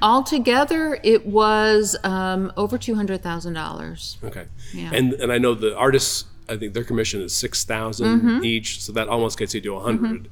[0.02, 4.16] Altogether, it was um, over two hundred thousand dollars.
[4.24, 4.46] Okay.
[4.72, 4.90] Yeah.
[4.94, 6.24] And and I know the artists.
[6.48, 8.44] I think their commission is six Mm-hmm.
[8.44, 10.28] each, so that almost gets you to a 100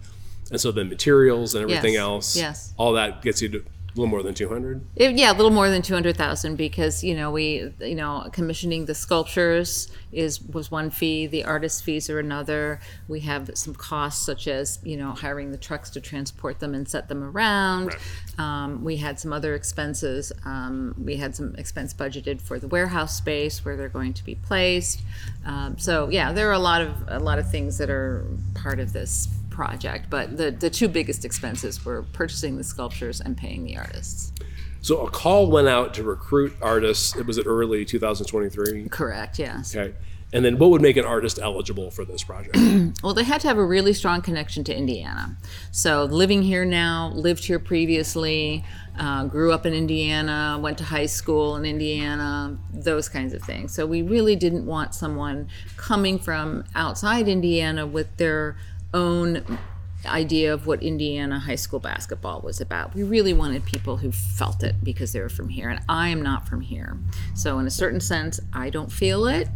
[0.51, 2.75] And so the materials and everything Yes, else, yes.
[2.77, 4.85] all that gets you to a little more than two hundred.
[4.97, 8.29] It, yeah, a little more than two hundred thousand because you know we you know
[8.33, 11.27] commissioning the sculptures is was one fee.
[11.27, 12.81] The artist fees are another.
[13.09, 16.89] We have some costs such as you know hiring the trucks to transport them and
[16.89, 17.97] set them around.
[18.37, 20.33] Um, we had some other expenses.
[20.45, 24.35] Um, we had some expense budgeted for the warehouse space where they're going to be
[24.37, 25.03] placed.
[25.45, 28.81] Um, so yeah, there are a lot of a lot of things that are part
[28.81, 30.09] of this project.
[30.09, 34.33] But the the two biggest expenses were purchasing the sculptures and paying the artists.
[34.83, 37.17] So a call went out to recruit artists.
[37.17, 38.89] It was it early 2023.
[38.89, 39.75] Correct, yes.
[39.75, 39.97] Okay.
[40.33, 42.57] And then what would make an artist eligible for this project?
[43.03, 45.37] Well, they had to have a really strong connection to Indiana.
[45.71, 48.65] So, living here now, lived here previously,
[48.99, 53.73] uh, grew up in Indiana, went to high school in Indiana, those kinds of things.
[53.73, 58.57] So, we really didn't want someone coming from outside Indiana with their
[58.95, 59.59] own
[60.07, 62.95] idea of what Indiana high school basketball was about.
[62.95, 66.23] We really wanted people who felt it because they were from here, and I am
[66.23, 66.97] not from here.
[67.35, 69.49] So, in a certain sense, I don't feel it,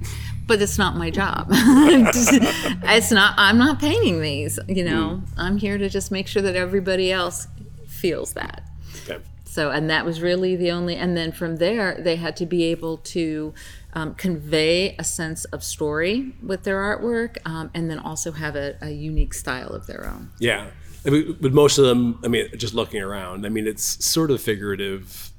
[0.46, 1.48] but it's not my job.
[1.50, 5.28] it's not, I'm not painting these, you know, mm.
[5.36, 7.46] I'm here to just make sure that everybody else
[7.86, 8.62] feels that.
[9.04, 9.22] Okay.
[9.52, 12.64] So, and that was really the only, and then from there, they had to be
[12.64, 13.52] able to
[13.92, 18.78] um, convey a sense of story with their artwork um, and then also have a,
[18.80, 20.30] a unique style of their own.
[20.38, 20.68] Yeah.
[21.04, 24.30] I mean, but most of them, I mean, just looking around, I mean, it's sort
[24.30, 25.30] of figurative,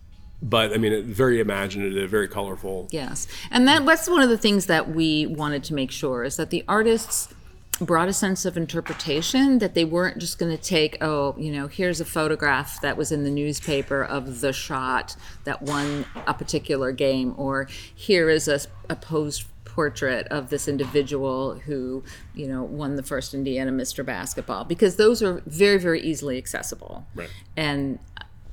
[0.44, 2.90] but I mean, very imaginative, very colorful.
[2.92, 3.28] Yes.
[3.50, 6.52] And that, that's one of the things that we wanted to make sure is that
[6.52, 7.34] the artists
[7.86, 11.68] brought a sense of interpretation that they weren't just going to take oh you know
[11.68, 16.92] here's a photograph that was in the newspaper of the shot that won a particular
[16.92, 22.04] game or here is a, a posed portrait of this individual who
[22.36, 27.06] you know won the first indiana mr basketball because those are very very easily accessible
[27.16, 27.30] Right.
[27.58, 28.00] and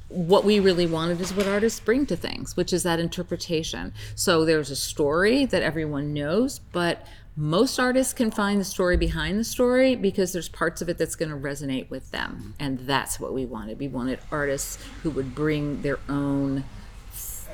[0.09, 3.93] what we really wanted is what artists bring to things, which is that interpretation.
[4.17, 7.07] So there's a story that everyone knows, but
[7.41, 11.17] most artists can find the story behind the story because there's parts of it that's
[11.17, 12.55] going to resonate with them.
[12.61, 13.79] And that's what we wanted.
[13.79, 16.65] We wanted artists who would bring their own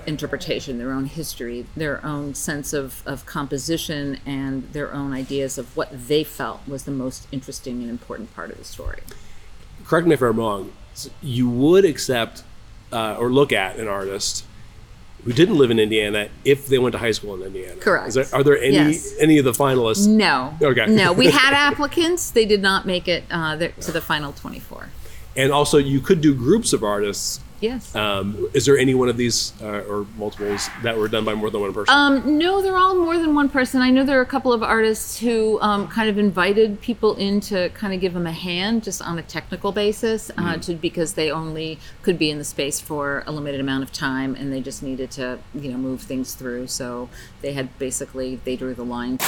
[0.04, 5.76] interpretation, their own history, their own sense of, of composition, and their own ideas of
[5.76, 8.98] what they felt was the most interesting and important part of the story.
[9.84, 10.72] Correct me if I'm wrong.
[11.22, 12.42] You would accept
[12.90, 14.44] uh, or look at an artist
[15.26, 17.74] who didn't live in Indiana if they went to high school in Indiana.
[17.80, 18.14] Correct.
[18.14, 19.12] There, are there any Yes.
[19.18, 20.06] any of the finalists?
[20.06, 20.54] No.
[20.62, 20.86] Okay.
[20.86, 22.30] No, we had applicants.
[22.30, 24.88] They did not make it uh, the, to the final 24.
[25.36, 27.94] And also, you could do groups of artists Yes.
[27.94, 31.50] Um, is there any one of these uh, or multiples that were done by more
[31.50, 31.94] than one person?
[31.94, 33.80] Um, no, they're all more than one person.
[33.80, 37.40] I know there are a couple of artists who um, kind of invited people in
[37.42, 41.14] to kind of give them a hand, just on a technical basis, uh, to because
[41.14, 44.60] they only could be in the space for a limited amount of time, and they
[44.60, 46.66] just needed to, you know, move things through.
[46.66, 47.08] So
[47.40, 49.18] they had basically they drew the line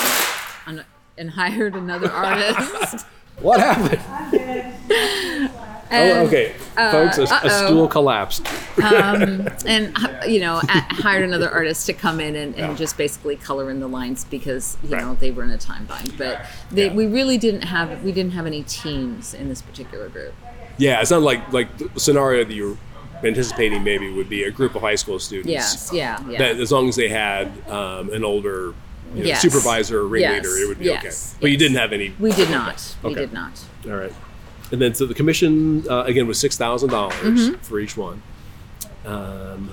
[0.66, 0.84] on,
[1.16, 3.06] and hired another artist.
[3.40, 5.52] what happened?
[5.90, 8.46] Oh, okay, folks, a, a stool collapsed.
[8.78, 13.70] and uh, you know hired another artist to come in and, and just basically color
[13.70, 16.94] in the lines because you know they were in a time bind but they, Yeah.
[16.94, 20.32] we really didn't have we didn't have any teams in this particular group
[20.76, 22.76] Yeah, it's not like like the scenario that you're
[23.24, 25.50] anticipating maybe would be a group of high school students.
[25.50, 28.74] yes yeah yeah That as long as they had um, an older
[29.14, 29.40] you know, Yes.
[29.40, 30.58] supervisor or ringleader, Yes.
[30.62, 31.04] it would be Yes.
[31.34, 31.38] okay.
[31.40, 32.14] But you didn't have any.
[32.20, 34.12] we did not we did not All right.
[34.70, 37.54] And then so the commission uh, again was six thousand dollars Mm-hmm.
[37.62, 38.22] for each one.
[39.04, 39.70] Um.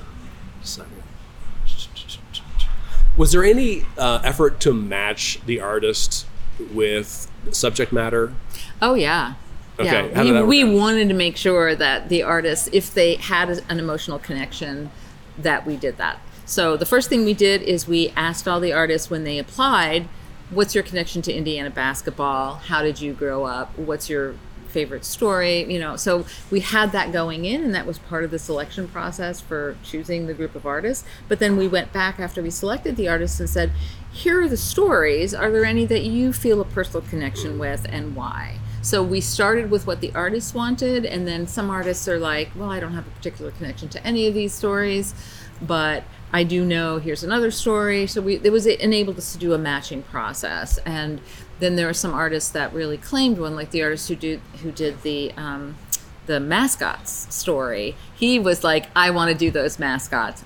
[3.17, 6.25] Was there any uh, effort to match the artist
[6.73, 8.33] with subject matter?
[8.81, 9.35] Oh yeah.
[9.79, 13.77] Okay, Yeah, we, we wanted to make sure that the artists, if they had an
[13.79, 14.89] emotional connection,
[15.37, 16.19] that we did that.
[16.45, 20.07] So the first thing we did is we asked all the artists when they applied,
[20.49, 22.55] "What's your connection to Indiana basketball?
[22.55, 23.77] How did you grow up?
[23.77, 24.35] What's your
[24.77, 26.11] favorite story?" You know, so
[26.53, 30.27] we had that going in, and that was part of the selection process for choosing
[30.27, 31.03] the group of artists.
[31.29, 33.71] But then we went back after we selected the artists and said,
[34.11, 35.33] "Here are the stories.
[35.33, 39.71] Are there any that you feel a personal connection with, and why?" So we started
[39.71, 43.07] with what the artists wanted, and then some artists are like, well, I don't have
[43.07, 45.15] a particular connection to any of these stories,
[45.59, 48.05] but I do know here's another story.
[48.05, 51.19] So we it was it enabled us to do a matching process, and
[51.59, 54.71] then there are some artists that really claimed one, like the artist who did who
[54.71, 55.77] did the um,
[56.25, 57.95] the mascots story.
[58.15, 60.43] He was like, I want to do those mascots.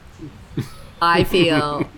[1.01, 1.89] I feel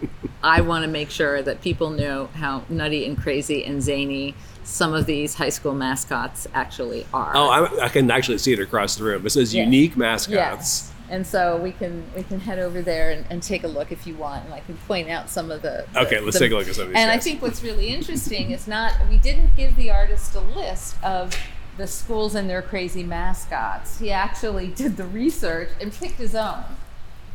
[0.43, 4.93] I want to make sure that people know how nutty and crazy and zany some
[4.93, 7.35] of these high school mascots actually are.
[7.35, 9.25] Oh, I, I can actually see it across the room.
[9.25, 10.31] It says unique mascots.
[10.31, 10.90] Yes.
[11.11, 14.07] And so we can we can head over there and, and take a look if
[14.07, 15.85] you want, and I can point out some of the.
[15.91, 17.61] the- Okay, let's the- take a look at some of these And I think what's
[17.61, 21.35] really interesting is not we didn't give the artist a list of
[21.75, 23.99] the schools and their crazy mascots.
[23.99, 26.63] He actually did the research and picked his own.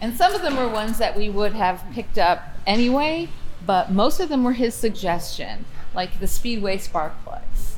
[0.00, 3.28] And some of them were ones that we would have picked up anyway,
[3.66, 7.75] but most of them were his suggestion, like the Speedway spark plugs.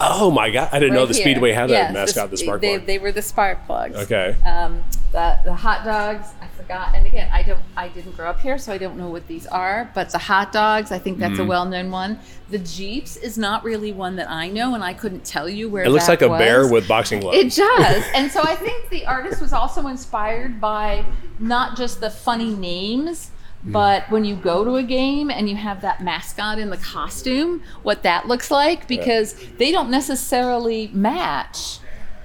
[0.00, 0.68] Oh my god!
[0.72, 1.22] I didn't know the here.
[1.22, 2.86] Speedway had Yes, a mascot, the, spark they, plug.
[2.86, 3.96] they were the spark plugs.
[3.96, 4.36] Okay.
[4.44, 6.94] Um, the the hot dogs, I forgot.
[6.94, 9.46] And again, I don't, I didn't grow up here, so I don't know what these
[9.46, 9.90] are.
[9.94, 11.20] But the hot dogs, I think Mm-hmm.
[11.28, 12.18] that's a well-known one.
[12.50, 15.84] The Jeeps is not really one that I know, and I couldn't tell you where.
[15.84, 17.38] It looks like a bear with boxing gloves.
[17.38, 18.04] It does.
[18.14, 21.04] and so I think the artist was also inspired by
[21.38, 23.30] not just the funny names,
[23.64, 27.62] but when you go to a game and you have that mascot in the costume,
[27.82, 31.78] what that looks like, because they don't necessarily match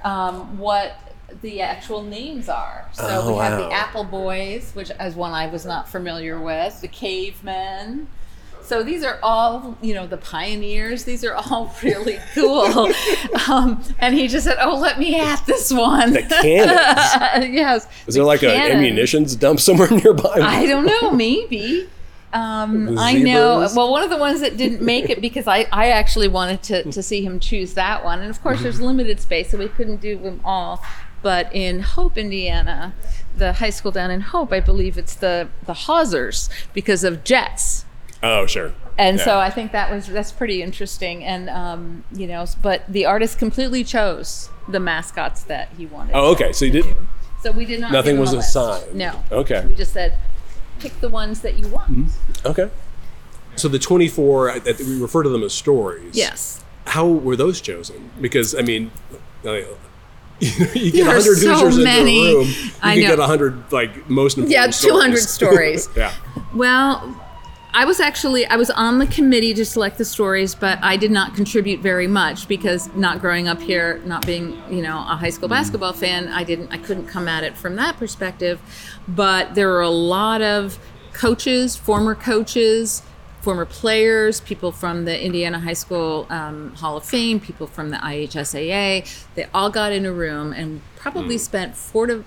[0.03, 0.97] um, what
[1.41, 2.89] the actual names are.
[2.93, 3.67] So Oh, we have wow.
[3.69, 8.07] the Apple Boys, which is one I was not familiar with, the Cavemen.
[8.69, 11.03] So these are all, you know, the pioneers.
[11.03, 12.93] These are all really cool.
[13.49, 17.51] um, and he just said, "Oh, let me at this one." The cannons.
[17.51, 17.87] yes.
[18.05, 20.35] Is the there like an ammunitions dump somewhere nearby?
[20.39, 21.09] I don't know.
[21.09, 21.89] Maybe.
[22.31, 23.67] Um, I know.
[23.75, 26.91] Well, one of the ones that didn't make it because I, I actually wanted to,
[26.91, 28.19] to see him choose that one.
[28.19, 30.83] And of course, there's limited space, so we couldn't do them all.
[31.23, 32.93] But in Hope, Indiana,
[33.35, 37.85] the high school down in Hope, I believe it's the, the Hausers because of jets.
[38.21, 38.73] Oh, sure.
[38.97, 41.23] And so I think that was that's pretty interesting.
[41.23, 46.13] And um, you know, but the artist completely chose the mascots that he wanted.
[46.15, 46.51] Oh, okay.
[46.51, 46.85] So you did.
[47.41, 47.91] So we did not.
[47.93, 48.93] Nothing was assigned.
[48.93, 49.23] No.
[49.31, 49.65] Okay.
[49.67, 50.17] We just said,
[50.79, 52.11] pick the ones that you want.
[52.45, 52.69] Okay.
[53.55, 56.15] So the 24, I- that we refer to them as stories.
[56.15, 56.63] Yes.
[56.87, 58.09] How were those chosen?
[58.21, 58.91] Because, I mean,
[59.45, 59.51] uh,
[60.39, 62.19] you, get 100 so Hoosiers many.
[62.19, 62.47] into a room.
[62.47, 63.09] You I can know.
[63.09, 65.87] get 100, like, most important Yeah, 200 stories.
[65.95, 66.13] yeah.
[66.53, 67.15] Well,
[67.71, 71.11] I was actually I was on the committee to select the stories, but I did
[71.11, 75.29] not contribute very much because not growing up here, not being you know a high
[75.29, 78.59] school basketball fan, I didn't I couldn't come at it from that perspective.
[79.07, 80.79] But there were a lot of
[81.13, 83.03] coaches, former coaches,
[83.41, 87.97] former players, people from the Indiana High School um, Hall of Fame, people from the
[87.97, 89.25] IHSAA.
[89.35, 92.23] They all got in a room and probably spent four to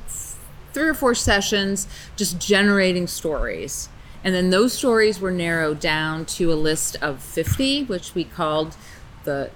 [0.72, 3.88] three or four sessions just generating stories.
[4.24, 8.76] And then those stories were narrowed down to a list of 50, which we called
[9.24, 9.50] the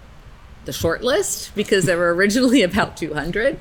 [0.64, 3.59] the short list because there were originally about 200.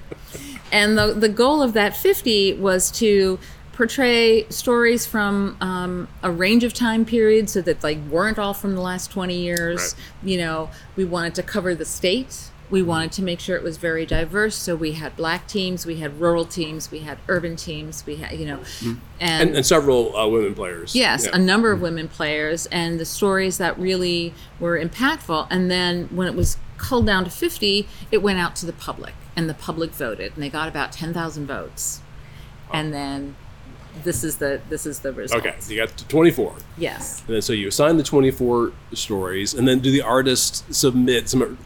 [0.71, 3.39] And the the goal of that 50 was to
[3.73, 8.73] portray stories from um, a range of time periods so that like weren't all from
[8.73, 13.21] the last 20 years you know we wanted to cover the state we wanted to
[13.21, 16.89] make sure it was very diverse so we had black teams we had rural teams
[16.89, 20.95] we had urban teams we had you know and, And, and several uh, women players.
[20.95, 21.35] Yes, Yeah.
[21.35, 25.47] a number of women players, and the stories that really were impactful.
[25.49, 29.13] And then when it was culled down to 50, it went out to the public,
[29.35, 32.01] and the public voted, and they got about 10,000 votes.
[32.73, 33.35] And then
[34.03, 35.45] this is the this is the result.
[35.45, 36.55] Okay, so you got to 24.
[36.77, 37.21] Yes.
[37.25, 41.57] And then so you assign the 24 stories, and then do the artists submit some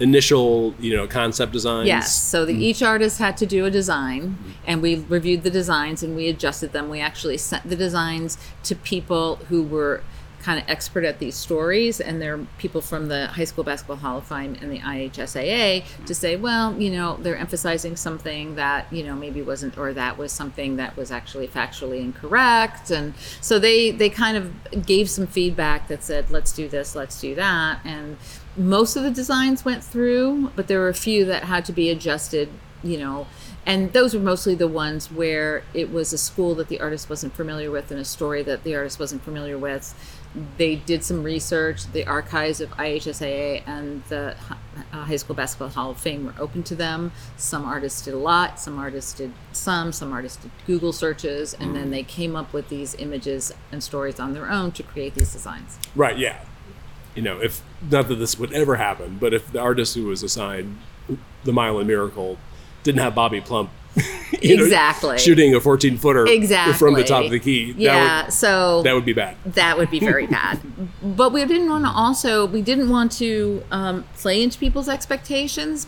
[0.00, 1.88] initial, you know, concept designs?
[1.88, 2.14] Yes.
[2.14, 2.62] So the, mm-hmm.
[2.62, 4.50] each artist had to do a design, mm-hmm.
[4.66, 6.88] and we reviewed the designs and we adjusted them.
[6.88, 10.02] We actually sent the designs to people who were
[10.46, 14.18] kind of expert at these stories, and they're people from the High School Basketball Hall
[14.18, 19.02] of Fame and the IHSAA to say, well, you know, they're emphasizing something that you
[19.02, 23.90] know maybe wasn't, or that was something that was actually factually incorrect, and so they
[23.90, 28.16] they kind of gave some feedback that said, let's do this, let's do that, and
[28.56, 31.90] most of the designs went through, but there were a few that had to be
[31.90, 32.48] adjusted,
[32.82, 33.26] you know.
[33.66, 37.34] And those were mostly the ones where it was a school that the artist wasn't
[37.34, 39.92] familiar with and a story that the artist wasn't familiar with.
[40.56, 41.90] They did some research.
[41.92, 44.36] The archives of IHSAA and the
[44.92, 47.10] uh, High School Basketball Hall of Fame were open to them.
[47.36, 51.74] Some artists did a lot, some artists did some, some artists did Google searches, and
[51.74, 55.32] then they came up with these images and stories on their own to create these
[55.32, 55.78] designs.
[55.96, 56.38] Right, yeah.
[57.16, 60.22] You know, if not that this would ever happen, but if the artist who was
[60.22, 60.78] assigned
[61.44, 62.38] the Milan Miracle
[62.82, 63.70] didn't have Bobby Plump
[64.42, 65.16] you know, Exactly.
[65.18, 68.92] shooting a 14 footer exactly from the top of the key, Yeah, that so that
[68.94, 69.36] would be bad.
[69.46, 70.60] that would be very bad.
[71.02, 75.86] But we didn't want to also we didn't want to um, play into people's expectations.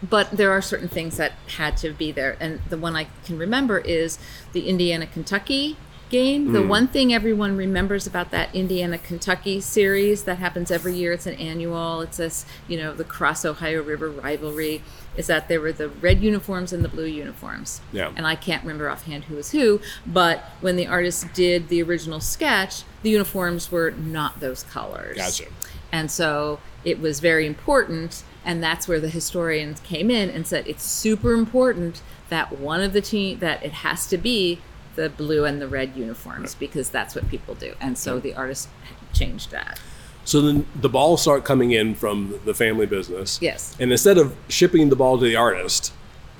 [0.00, 3.36] But there are certain things that had to be there, and the one I can
[3.36, 4.16] remember is
[4.52, 5.76] the Indiana Kentucky
[6.08, 6.52] game.
[6.52, 6.68] The mm.
[6.68, 11.12] one thing everyone remembers about that Indiana Kentucky series that happens every year.
[11.12, 12.00] It's an annual.
[12.00, 14.82] It's this you know the Cross Ohio River rivalry.
[15.16, 17.80] Is that there were the red uniforms and the blue uniforms.
[17.92, 18.12] Yeah.
[18.14, 22.20] And I can't remember offhand who was who, but when the artist did the original
[22.20, 25.16] sketch, the uniforms were not those colors.
[25.16, 25.46] Gotcha.
[25.90, 30.66] And so it was very important, and that's where the historians came in and said
[30.68, 34.60] it's super important that one of the team that it has to be
[34.98, 37.72] the blue and the red uniforms because that's what people do.
[37.80, 38.68] And so the artist
[39.14, 39.80] changed that.
[40.24, 43.38] So then the balls start coming in from the family business.
[43.40, 43.76] Yes.
[43.78, 45.92] And instead of shipping the ball to the artist,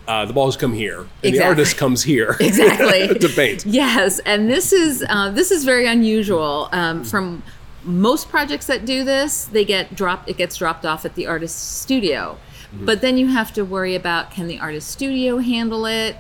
[0.09, 3.67] uh, the balls come here, and the artist comes here exactly to paint.
[3.67, 7.43] yes and this is uh, this is very unusual um, from
[7.85, 11.61] most projects that do this they get dropped it gets dropped off at the artist's
[11.61, 12.39] studio
[12.73, 16.17] but then you have to worry about can the artist studio handle it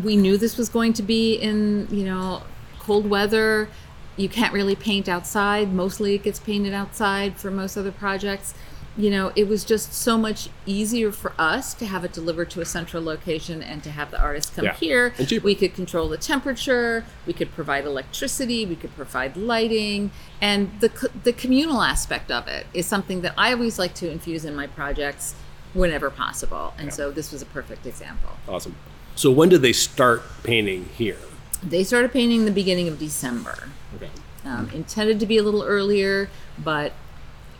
[0.00, 2.42] we knew this was going to be in you know
[2.78, 3.68] cold weather.
[4.16, 5.72] You can't really paint outside.
[5.72, 8.54] Mostly it gets painted outside for most other projects.
[8.94, 12.60] You know it was just so much easier for us to have it delivered to
[12.60, 14.74] a central location and to have the artist come Yeah.
[14.74, 15.14] here.
[15.42, 17.04] We could control the temperature.
[17.26, 18.66] We could provide electricity.
[18.66, 20.10] We could provide lighting.
[20.42, 20.90] And the,
[21.24, 24.66] the communal aspect of it is something that i always like to infuse in my
[24.66, 25.34] projects
[25.72, 26.74] whenever possible.
[26.76, 28.30] And so this was a perfect example.
[28.46, 28.76] Awesome.
[29.22, 31.16] So when did they start painting here?
[31.62, 34.10] they started painting the beginning of december Okay.
[34.44, 36.92] um, intended to be a little earlier, but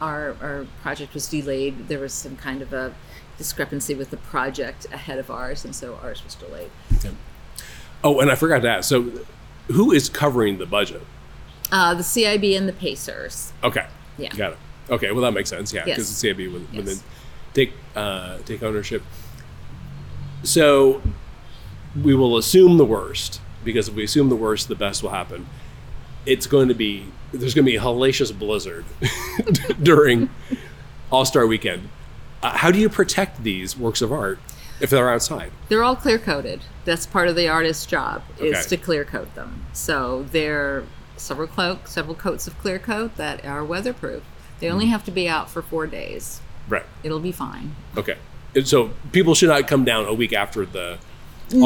[0.00, 1.86] our, our project was delayed.
[1.86, 2.92] There was some kind of a
[3.38, 6.72] discrepancy with the project ahead of ours, and so ours was delayed.
[6.96, 7.12] Okay.
[8.02, 8.88] Oh, and I forgot to ask.
[8.88, 9.12] So,
[9.68, 11.02] who is covering the budget?
[11.70, 13.52] Uh, the CIB and the Pacers.
[13.62, 13.86] Okay.
[14.18, 14.30] Yeah.
[14.30, 14.58] Got it.
[14.90, 15.12] Okay.
[15.12, 15.72] Well, that makes sense.
[15.72, 15.96] Yeah, Yes.
[15.98, 16.98] because the CIB would, would then
[17.54, 19.04] take uh, take ownership.
[20.42, 21.00] So,
[22.00, 25.46] we will assume the worst because if we assume the worst, the best will happen.
[26.26, 28.84] It's going to be there's going to be a hellacious blizzard
[29.82, 30.28] during
[31.10, 31.88] All Star Weekend.
[32.42, 34.38] Uh, how do you protect these works of art
[34.80, 35.50] if they're outside?
[35.68, 36.60] They're all clear coated.
[36.84, 38.68] That's part of the artist's job is Okay.
[38.68, 39.64] to clear coat them.
[39.72, 40.84] So they're
[41.16, 44.22] several cloak, several coats of clear coat that are weatherproof.
[44.60, 46.40] They only have to be out for four days.
[46.68, 46.84] Right.
[47.02, 47.74] It'll be fine.
[47.96, 48.16] Okay.
[48.54, 50.98] And so people should not come down a week after the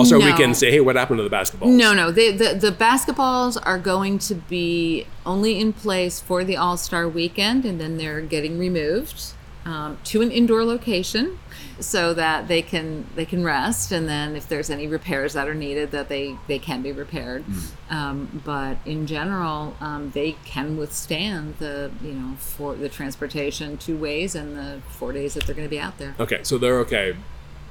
[0.04, 0.26] Star No.
[0.26, 1.76] Weekend and say, "Hey, what happened to the basketballs?
[1.76, 2.10] No, no.
[2.10, 7.08] They, the the basketballs are going to be only in place for the All Star
[7.08, 9.32] Weekend, and then they're getting removed
[9.64, 11.38] um, to an indoor location
[11.80, 13.92] so that they can they can rest.
[13.92, 17.44] And then if there's any repairs that are needed, that they they can be repaired.
[17.90, 23.96] Um, but in general, um, they can withstand the you know for the transportation two
[23.96, 26.14] ways and the four days that they're going to be out there.
[26.18, 27.16] Okay, so they're okay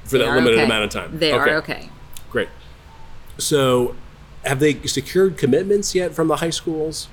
[0.03, 0.65] for They that limited okay.
[0.65, 1.17] amount of time.
[1.17, 1.89] They are okay.
[2.35, 2.49] Great.
[3.37, 3.95] So,
[4.43, 7.07] have they secured commitments yet from the high schools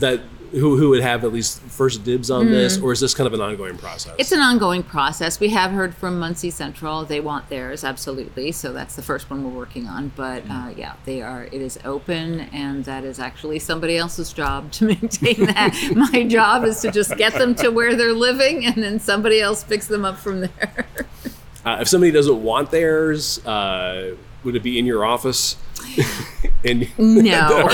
[0.00, 0.18] that
[0.50, 3.34] who who would have at least first dibs on this, or is this kind of
[3.34, 4.10] an ongoing process?
[4.14, 4.20] Hmm.
[4.20, 5.38] It's an ongoing process.
[5.38, 8.50] We have heard from Muncie Central; they want theirs absolutely.
[8.50, 10.10] So that's the first one we're working on.
[10.16, 11.44] But uh, yeah, they are.
[11.44, 15.72] It is open, and that is actually somebody else's job to maintain that.
[15.94, 19.62] My job is to just get them to where they're living, and then somebody else
[19.62, 20.86] picks them up from there.
[21.64, 25.56] uh, if somebody doesn't want theirs, uh, would it be in your office?
[26.64, 27.68] in No.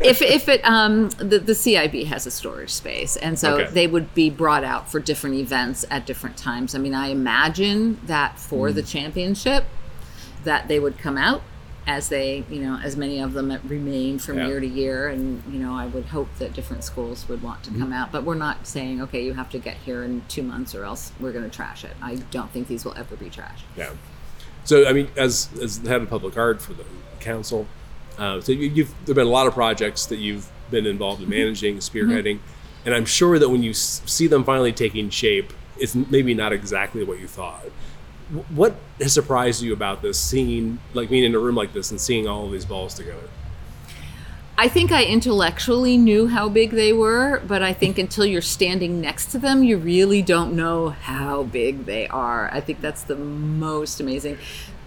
[0.00, 3.70] if if it um the, the CIB has a storage space and so Okay.
[3.72, 6.74] they would be brought out for different events at different times.
[6.74, 8.74] I mean, I imagine that for Hmm.
[8.74, 9.64] the championship
[10.44, 11.42] that they would come out
[11.86, 14.46] as they, you know, as many of them remain from Yeah.
[14.48, 17.70] year to year and you know, I would hope that different schools would want to
[17.70, 17.80] Hmm.
[17.80, 20.74] come out, but we're not saying okay, you have to get here in 2 months
[20.74, 21.94] or else we're going to trash it.
[22.02, 23.62] I don't think these will ever be trashed.
[23.76, 23.90] Yeah.
[24.64, 26.84] So I mean, as as the head of public art for the
[27.20, 27.66] council,
[28.18, 31.28] uh, so you, you've there've been a lot of projects that you've been involved in
[31.28, 32.38] managing, spearheading,
[32.86, 36.52] and I'm sure that when you s- see them finally taking shape, it's maybe not
[36.52, 37.64] exactly what you thought.
[38.32, 40.18] Wh- What has surprised you about this?
[40.18, 43.28] Seeing like being in a room like this and seeing all of these balls together.
[44.62, 49.00] I think I intellectually knew how big they were, but I think until you're standing
[49.00, 52.48] next to them, you really don't know how big they are.
[52.54, 54.38] I think that's the most amazing.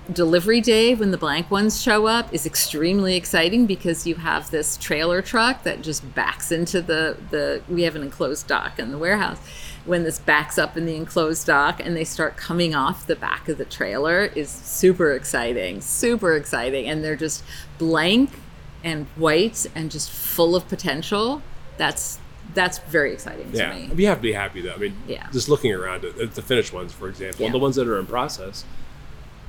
[0.10, 4.78] Delivery day, when the blank ones show up, is extremely exciting because you have this
[4.78, 8.98] trailer truck that just backs into the, the we have an enclosed dock in the
[8.98, 9.40] warehouse.
[9.84, 13.50] When this backs up in the enclosed dock and they start coming off the back
[13.50, 16.88] of the trailer is super exciting, super exciting.
[16.88, 17.44] And they're just
[17.78, 18.30] blank
[18.86, 21.42] and white and just full of potential.
[21.78, 22.20] That's
[22.54, 23.90] that's very exciting to Yeah, me.
[23.96, 24.74] you have to be happy though.
[24.74, 25.28] I mean, Yeah.
[25.34, 28.06] just looking around at, the finished ones, for example, and the ones that are in
[28.06, 28.64] process.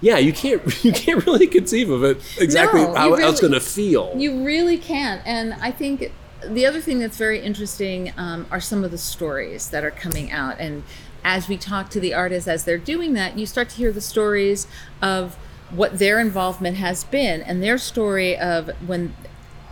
[0.01, 3.41] Yeah, you can't you can't really conceive of it exactly No, how, you how it's
[3.41, 4.13] going to feel.
[4.17, 6.11] You really can't, And I think
[6.45, 10.31] the other thing that's very interesting um, are some of the stories that are coming
[10.33, 10.57] out.
[10.59, 10.83] And
[11.25, 14.01] as we talk to the artists as they're doing that, you start to hear the
[14.03, 14.67] stories
[15.03, 15.37] of
[15.71, 19.15] what their involvement has been and their story of when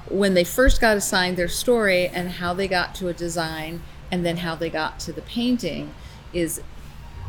[0.08, 3.80] when they first got assigned their story and how they got to a design
[4.12, 5.94] and then how they got to the painting
[6.32, 6.60] is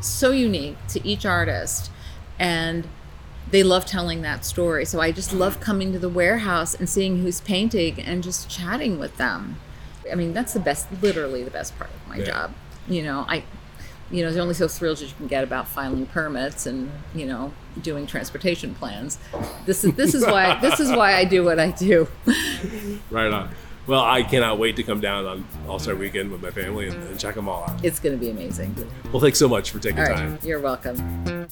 [0.02, 1.90] so unique to each artist.
[2.38, 2.86] And
[3.50, 4.84] they love telling that story.
[4.86, 9.00] So i just love coming to the warehouse and seeing who's painting and just chatting
[9.00, 9.58] with them.
[10.12, 12.26] I mean that's the best literally the best part of my Yeah.
[12.26, 12.54] job.
[12.88, 13.44] You know i
[14.12, 17.26] you know, they're only so thrilled as you can get about filing permits and you
[17.26, 19.18] know doing transportation plans.
[19.66, 22.08] This is this is why this is why I do what I do.
[23.10, 23.50] Right on.
[23.88, 27.04] Well, I cannot wait to come down on All Star Weekend with my family and,
[27.04, 27.86] and check them all out.
[27.86, 28.76] It's going to be amazing.
[29.12, 30.40] Well, thanks so much for taking All time.
[30.42, 31.48] you're welcome.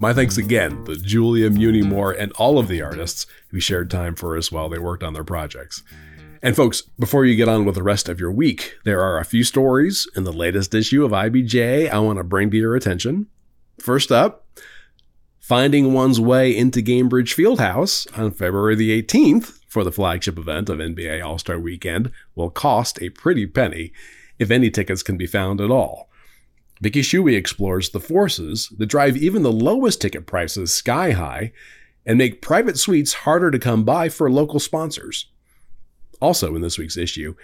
[0.00, 4.16] My thanks again to Julia Muney Moore and all of the artists who shared time
[4.16, 5.84] for us while they worked on their projects.
[6.44, 9.24] And folks, before you get on with the rest of your week, there are a
[9.24, 13.28] few stories in the latest issue of IBJ I want to bring to your attention.
[13.80, 14.46] First up,
[15.40, 20.80] finding one's way into Gainbridge Fieldhouse on February the 18th for the flagship event of
[20.80, 23.94] NBA All Star Weekend will cost a pretty penny,
[24.38, 26.10] if any tickets can be found at all.
[26.78, 31.52] Vicky Shuey explores the forces that drive even the lowest ticket prices sky high
[32.04, 35.30] and make private suites harder to come by for local sponsors.
[36.24, 37.34] Also, in this week's issue,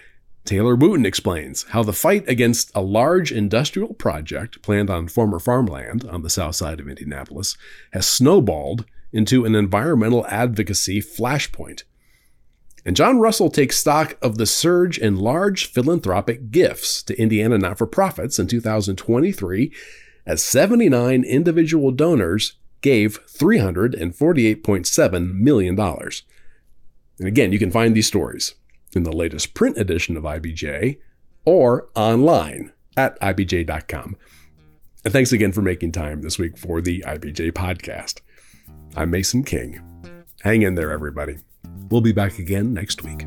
[0.43, 6.03] Taylor Wooten explains how the fight against a large industrial project planned on former farmland
[6.05, 7.55] on the south side of Indianapolis
[7.93, 11.83] has snowballed into an environmental advocacy flashpoint.
[12.83, 17.77] And John Russell takes stock of the surge in large philanthropic gifts to Indiana not
[17.77, 19.71] for profits in 2023
[20.25, 25.79] as 79 individual donors gave $348.7 million.
[25.79, 28.55] And again, you can find these stories
[28.93, 30.97] in the latest print edition of IBJ
[31.45, 34.15] or online at IBJ.com.
[35.03, 38.21] And thanks again for making time this week for the IBJ podcast.
[38.95, 39.81] I'm Mason King.
[40.41, 41.37] Hang in there, everybody.
[41.89, 43.25] We'll be back again next week.